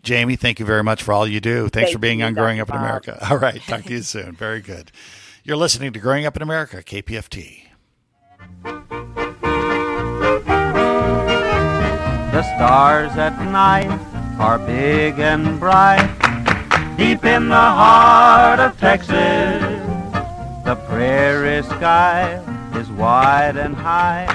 [0.04, 1.62] Jamie, thank you very much for all you do.
[1.70, 2.60] Thanks Thank for being on Growing.
[2.60, 3.18] Up in America.
[3.30, 4.34] All right, talk to you soon.
[4.34, 4.92] Very good.
[5.48, 7.66] You're listening to Growing Up in America, KPFT.
[12.34, 13.92] The stars at night
[14.40, 16.08] are big and bright.
[16.98, 19.62] Deep in the heart of Texas,
[20.66, 22.44] the prairie sky
[22.76, 24.26] is wide and high.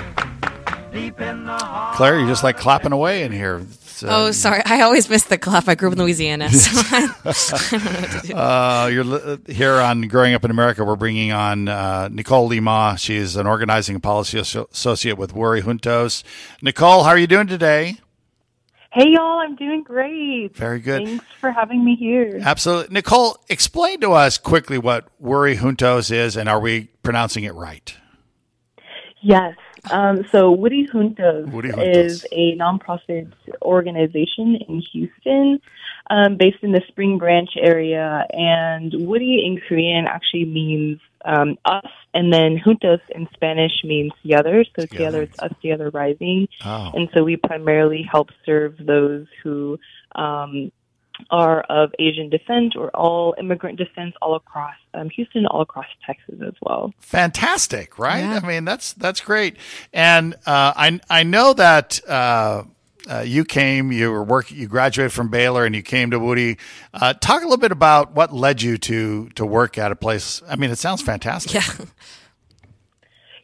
[0.92, 1.96] Deep in the heart.
[1.96, 3.66] Claire, you're just like clapping away in here.
[4.02, 4.62] It's, uh, oh, sorry.
[4.64, 5.68] I always miss the clap.
[5.68, 6.48] I grew up in Louisiana.
[6.60, 8.34] So I, I don't know what to do.
[8.34, 10.84] Uh, you're here on Growing Up in America.
[10.84, 12.96] We're bringing on uh, Nicole Lima.
[12.98, 16.22] She's an organizing and policy associate with Woori Juntos.
[16.62, 17.98] Nicole, how are you doing today?
[18.92, 20.56] Hey, y'all, I'm doing great.
[20.56, 21.04] Very good.
[21.04, 22.40] Thanks for having me here.
[22.42, 22.92] Absolutely.
[22.92, 27.94] Nicole, explain to us quickly what Woori Juntos is and are we pronouncing it right?
[29.22, 29.54] Yes.
[29.90, 31.96] Um, so, Woori Juntos Woori Juntos.
[31.96, 35.60] is a nonprofit organization in Houston
[36.10, 38.26] um, based in the Spring Branch area.
[38.30, 44.64] And Woori in Korean actually means um, us, and then Juntos in Spanish means together.
[44.76, 46.48] So, together, it's us together rising.
[46.64, 46.92] Oh.
[46.94, 49.78] And so, we primarily help serve those who.
[50.14, 50.72] Um,
[51.30, 56.36] are of Asian descent or all immigrant descent all across um, Houston, all across Texas
[56.46, 56.92] as well.
[57.00, 58.24] Fantastic, right?
[58.24, 59.56] I mean, that's that's great.
[59.92, 62.64] And uh, I I know that uh,
[63.08, 66.58] uh, you came, you were working, you graduated from Baylor, and you came to Woori.
[66.92, 70.42] Uh, talk a little bit about what led you to to work at a place.
[70.48, 71.54] I mean, it sounds fantastic.
[71.54, 71.84] Yeah.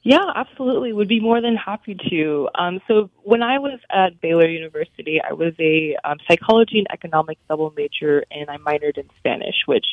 [0.07, 0.93] Yeah, absolutely.
[0.93, 2.49] Would be more than happy to.
[2.55, 7.41] Um, so when I was at Baylor University, I was a um, psychology and economics
[7.49, 9.85] double major, and I minored in Spanish, which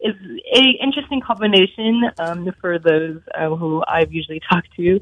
[0.00, 0.14] is
[0.54, 5.00] a interesting combination um, for those uh, who I've usually talked to.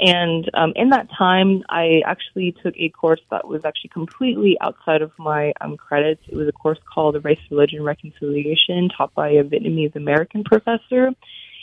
[0.00, 5.02] And um, in that time, I actually took a course that was actually completely outside
[5.02, 6.22] of my um, credits.
[6.26, 11.10] It was a course called Race, Religion, Reconciliation, taught by a Vietnamese American professor.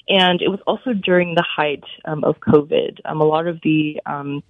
[0.10, 3.00] And it was also during the height um, of COVID.
[3.06, 4.44] Um, a lot of the um,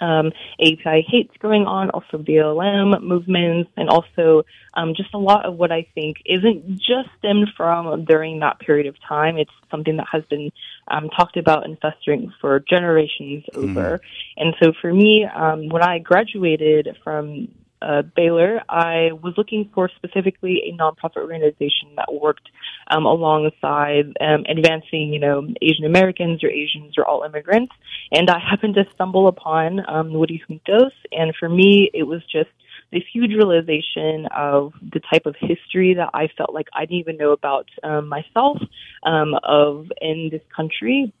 [0.00, 4.44] um, API hates going on, also BLM movements, and also
[4.74, 8.86] um, just a lot of what I think isn't just stemmed from during that period
[8.86, 9.36] of time.
[9.36, 10.50] It's something that has been
[10.88, 14.00] um, talked about and festering for generations over.
[14.36, 17.48] And so for me, um, when I graduated from
[17.84, 22.48] uh, Baylor, I was looking for specifically a nonprofit organization that worked
[22.88, 27.72] um, alongside um, advancing, you know, Asian Americans or Asians or all immigrants.
[28.10, 32.50] And I happened to stumble upon um, Woori Juntos, and for me, it was just
[32.92, 37.16] this huge realization of the type of history that I felt like I didn't even
[37.16, 38.58] know about um, myself
[39.02, 41.12] um, of in this country.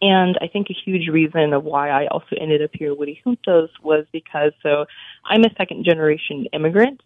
[0.00, 3.20] And I think a huge reason of why I also ended up here at Woori
[3.24, 4.86] Juntos was because so
[5.24, 7.00] I'm a second generation immigrant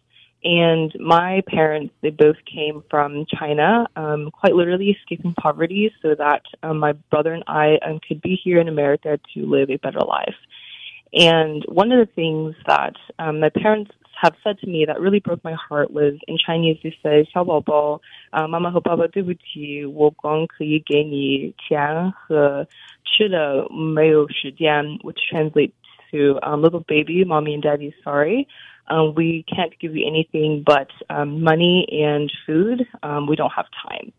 [0.45, 6.43] and my parents they both came from China, um, quite literally escaping poverty so that
[6.63, 10.01] um, my brother and I um, could be here in America to live a better
[10.01, 10.37] life.
[11.13, 13.91] And one of the things that um, my parents
[14.22, 18.00] have said to me that really broke my heart was in Chinese they say 小宝宝，
[18.30, 22.68] 啊、妈妈和爸爸对不起，我光可以给你钱和
[23.04, 25.74] 吃的，没有时间，which translates
[26.12, 28.48] to um, little baby, mommy and daddy, sorry.
[28.88, 32.86] Um, we can't give you anything but um, money and food.
[33.02, 34.12] Um, we don't have time.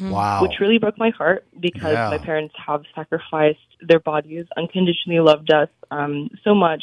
[0.00, 0.42] Wow.
[0.42, 2.10] Which really broke my heart because Yeah.
[2.10, 6.82] my parents have sacrificed their bodies, unconditionally loved us um, so much.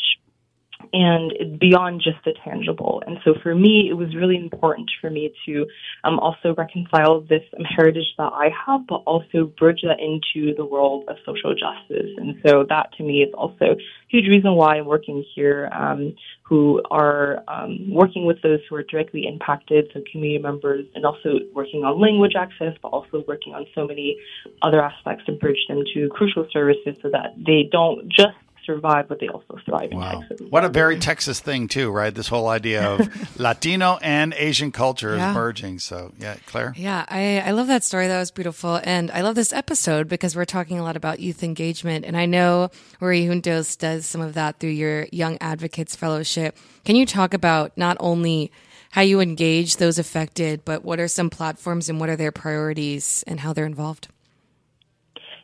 [0.93, 3.03] and beyond just the tangible.
[3.07, 5.67] And so for me, it was really important for me to
[6.05, 10.65] um, also reconcile this um, heritage that I have, but also bridge that into the
[10.65, 12.11] world of social justice.
[12.17, 13.77] And so that to me is also a
[14.09, 18.83] huge reason why I'm working here, um, who are um, working with those who are
[18.83, 23.67] directly impacted, so community members, and also working on language access, but also working on
[23.75, 24.17] so many
[24.63, 28.37] other aspects to bridge them to crucial services so that they don't just
[28.69, 30.47] survive, but they also thrive in Texas.
[30.51, 32.15] What a very Texas thing, too, right?
[32.15, 35.31] This whole idea of Latino and Asian culture Yeah.
[35.31, 35.79] is merging.
[35.79, 36.75] So, yeah, Claire?
[36.77, 38.07] Yeah, I, I love that story.
[38.07, 38.79] That was beautiful.
[38.85, 42.05] And I love this episode because we're talking a lot about youth engagement.
[42.05, 46.57] And I know Woori Juntos does some of that through your Young Advocates Fellowship.
[46.85, 48.53] Can you talk about not only
[48.91, 53.25] how you engage those affected, but what are some platforms and what are their priorities
[53.27, 54.09] and how they're involved?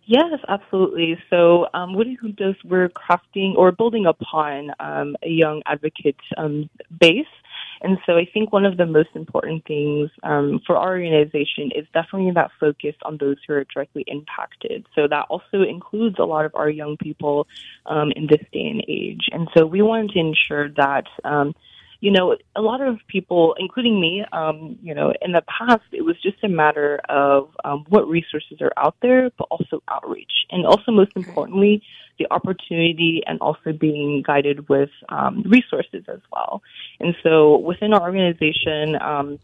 [0.06, 1.18] Yes, absolutely.
[1.30, 6.68] So, um, Woori Juntos, we're crafting or building upon um, a young advocate um,
[7.00, 7.26] base.
[7.80, 11.86] And so I think one of the most important things um, for our organization is
[11.94, 14.86] definitely that focus on those who are directly impacted.
[14.94, 17.46] So that also includes a lot of our young people
[17.86, 19.28] um, in this day and age.
[19.32, 21.54] And so we wanted to ensure that um,
[22.04, 26.02] you know, a lot of people, including me, um, you know, in the past, it
[26.02, 30.44] was just a matter of um, what resources are out there, but also outreach.
[30.50, 31.82] And also, most importantly,
[32.18, 36.60] the opportunity and also being guided with um, resources as well.
[37.00, 39.38] And so within our organization, um,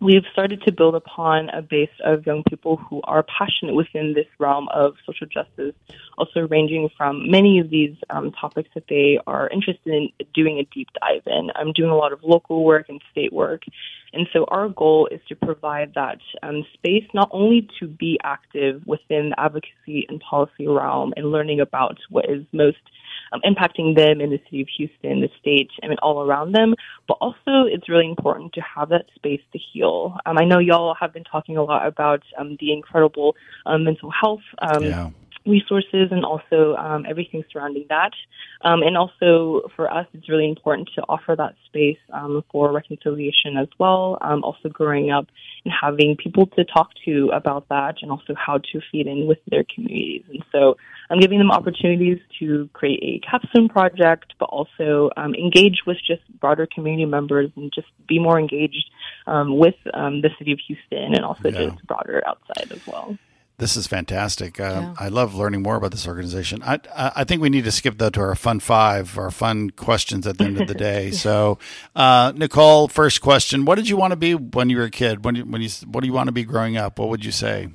[0.00, 4.26] we've started to build upon a base of young people who are passionate within this
[4.38, 5.74] realm of social justice,
[6.18, 10.64] also ranging from many of these um, topics that they are interested in doing a
[10.74, 11.50] deep dive in.
[11.54, 13.62] I'm doing a lot of local work and state work.
[14.16, 18.82] And so our goal is to provide that um, space not only to be active
[18.86, 22.78] within the advocacy and policy realm and learning about what is most
[23.32, 26.74] um, impacting them in the city of Houston, the state, I mean, all around them.
[27.06, 30.16] But also, it's really important to have that space to heal.
[30.24, 33.36] Um, I know y'all have been talking a lot about um, the incredible
[33.66, 34.42] um, mental health.
[34.62, 35.10] Um, Yeah.
[35.46, 38.12] Resources and also um, everything surrounding that.
[38.62, 43.56] Um, and also for us, it's really important to offer that space um, for reconciliation
[43.56, 44.18] as well.
[44.20, 45.26] Um, also growing up
[45.64, 49.38] and having people to talk to about that and also how to feed in with
[49.48, 50.24] their communities.
[50.28, 50.76] And so
[51.10, 56.22] I'm giving them opportunities to create a capstone project, but also um, engage with just
[56.40, 58.90] broader community members and just be more engaged
[59.26, 61.66] um, with um, the city of Houston and also Yeah.
[61.70, 63.16] just broader outside as well.
[63.58, 64.60] This is fantastic.
[64.60, 66.62] Uh, I love learning more about this organization.
[66.62, 69.70] I, I I think we need to skip though to our fun five, our fun
[69.70, 71.10] questions at the end of the day.
[71.12, 71.58] So,
[71.94, 75.24] uh, Nicole, first question: What did you want to be when you were a kid?
[75.24, 76.98] When you, when you what do you want to be growing up?
[76.98, 77.68] What would you say?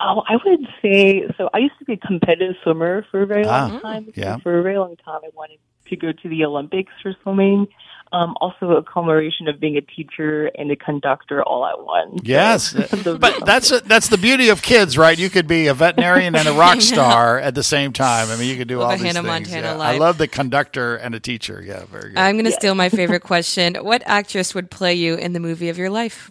[0.00, 1.50] Oh, I would say so.
[1.52, 4.06] I used to be a competitive swimmer for a very long Ah, time.
[4.06, 4.38] So yeah.
[4.38, 5.58] For a very long time, I wanted
[5.88, 7.66] to go to the Olympics for swimming.
[8.12, 12.20] Um, also, a combination of being a teacher and a conductor all at once.
[12.22, 12.72] Yes,
[13.04, 15.18] but that's that's the beauty of kids, right?
[15.18, 18.30] You could be a veterinarian and a rock star at the same time.
[18.30, 19.48] I mean, you could do Live all a these Hannah things.
[19.50, 19.84] Montana Yeah.
[19.84, 21.60] I love the conductor and a teacher.
[21.60, 22.18] Yeah, very good.
[22.18, 23.74] I'm going to steal my favorite question.
[23.76, 26.30] What actress would play you in the movie of your life?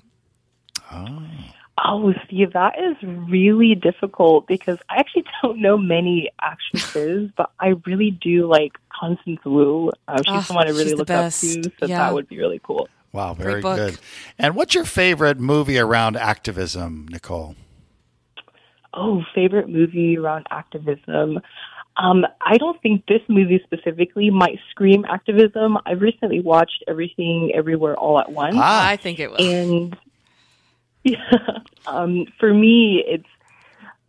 [0.91, 1.21] Oh,
[2.25, 2.95] Steve, that is
[3.29, 9.39] really difficult because I actually don't know many actresses, but I really do like Constance
[9.45, 9.91] Wu.
[10.07, 11.97] Uh, she's Ah, someone I really look up to, so Yeah.
[11.99, 12.89] that would be really cool.
[13.11, 13.99] Wow, very good.
[14.39, 17.55] And what's your favorite movie around activism, Nicole?
[18.95, 21.39] Oh, favorite movie around activism.
[21.97, 25.77] Um, I don't think this movie specifically might scream activism.
[25.85, 28.55] I recently watched Everything Everywhere All at Once.
[28.59, 29.37] Ah, I think it will.
[29.39, 29.95] And
[31.11, 33.27] yeah, um, for me, it's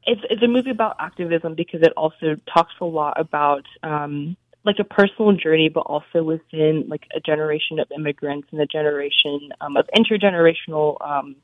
[0.07, 4.77] it's it's a movie about activism because it also talks a lot about um, like
[4.79, 9.77] a personal journey, but also within like a generation of immigrants and a generation um,
[9.77, 11.37] of intergenerational um,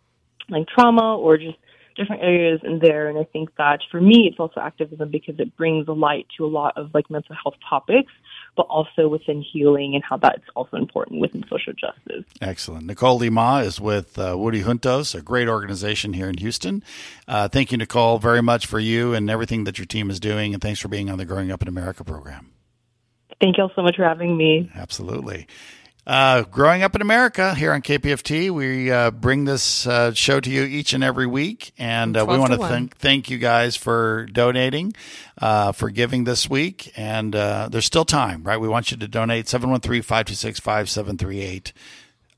[0.48, 1.58] like trauma or just
[1.96, 3.08] different areas in there.
[3.08, 6.44] And I think that for me, it's also activism because it brings a light to
[6.44, 8.12] a lot of like mental health topics,
[8.56, 12.24] but also within healing and how that's also important within social justice.
[12.40, 12.86] Excellent.
[12.86, 16.82] Nicole Lima is with uh, Woori Juntos, a great organization here in Houston.
[17.26, 20.52] Uh, thank you, Nicole, very much for you and everything that your team is doing.
[20.52, 22.52] And thanks for being on the Growing Up in America program.
[23.40, 24.70] Thank you all so much for having me.
[24.74, 25.46] Absolutely.
[26.06, 30.50] Uh, Growing Up in America here on KPFT, we uh, bring this uh, show to
[30.50, 31.72] you each and every week.
[31.78, 32.70] And uh, we want to to 1.
[32.70, 34.94] thank, thank you guys for donating,
[35.38, 36.92] uh, for giving this week.
[36.96, 38.58] And uh, there's still time, right?
[38.58, 41.72] We want you to donate 713 526 5738,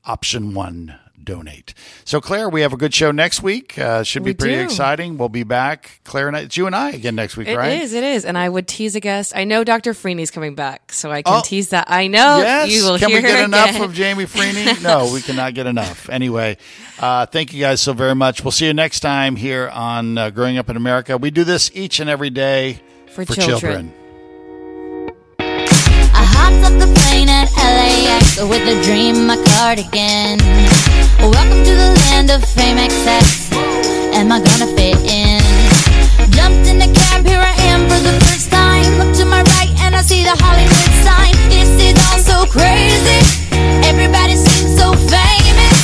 [0.05, 1.73] option one donate.
[2.05, 3.77] So, Claire, we have a good show next week.
[3.79, 4.61] Uh, should be We pretty do.
[4.63, 5.17] exciting.
[5.17, 6.01] We'll be back.
[6.03, 7.81] Claire and I, it's you and I again next week, It is, right?
[7.81, 8.25] it is.
[8.25, 9.31] And I would tease a guest.
[9.35, 9.93] I know Dr.
[9.93, 11.41] Freeney's coming back, so I can Oh.
[11.45, 11.85] tease that.
[11.89, 12.71] I know yes.
[12.71, 13.81] you will Can hear we get enough again.
[13.83, 14.81] of Jamie Freeney?
[14.83, 16.09] No, we cannot get enough.
[16.09, 16.57] Anyway,
[16.99, 18.43] uh, thank you guys so very much.
[18.43, 21.17] We'll see you next time here on uh, Growing Up in America.
[21.17, 23.47] We do this each and every day For children.
[23.59, 23.93] children.
[25.39, 30.39] I hopped off the plane at LAX with a dream, my cardigan.
[31.19, 33.51] Welcome to the land of fame excess.
[34.13, 35.41] Am I gonna fit in?
[36.31, 38.83] Jumped in the cab, here I am for the first time.
[38.97, 41.35] Look to my right and I see the Hollywood sign.
[41.49, 43.19] This is all so crazy.
[43.85, 45.77] Everybody seems so famous.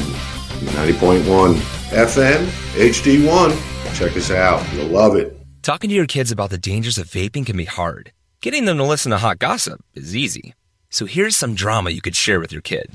[0.77, 3.95] 90.1 FM, HD1.
[3.95, 4.65] Check us out.
[4.73, 5.37] You'll love it.
[5.61, 8.11] Talking to your kids about the dangers of vaping can be hard.
[8.41, 10.55] Getting them to listen to hot gossip is easy.
[10.89, 12.89] So here's some drama you could share with your kid.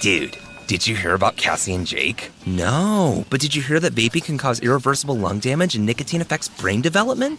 [0.00, 0.36] Dude,
[0.66, 2.32] did you hear about Cassie and Jake?
[2.44, 6.48] No, but did you hear that vaping can cause irreversible lung damage and nicotine affects
[6.48, 7.38] brain development?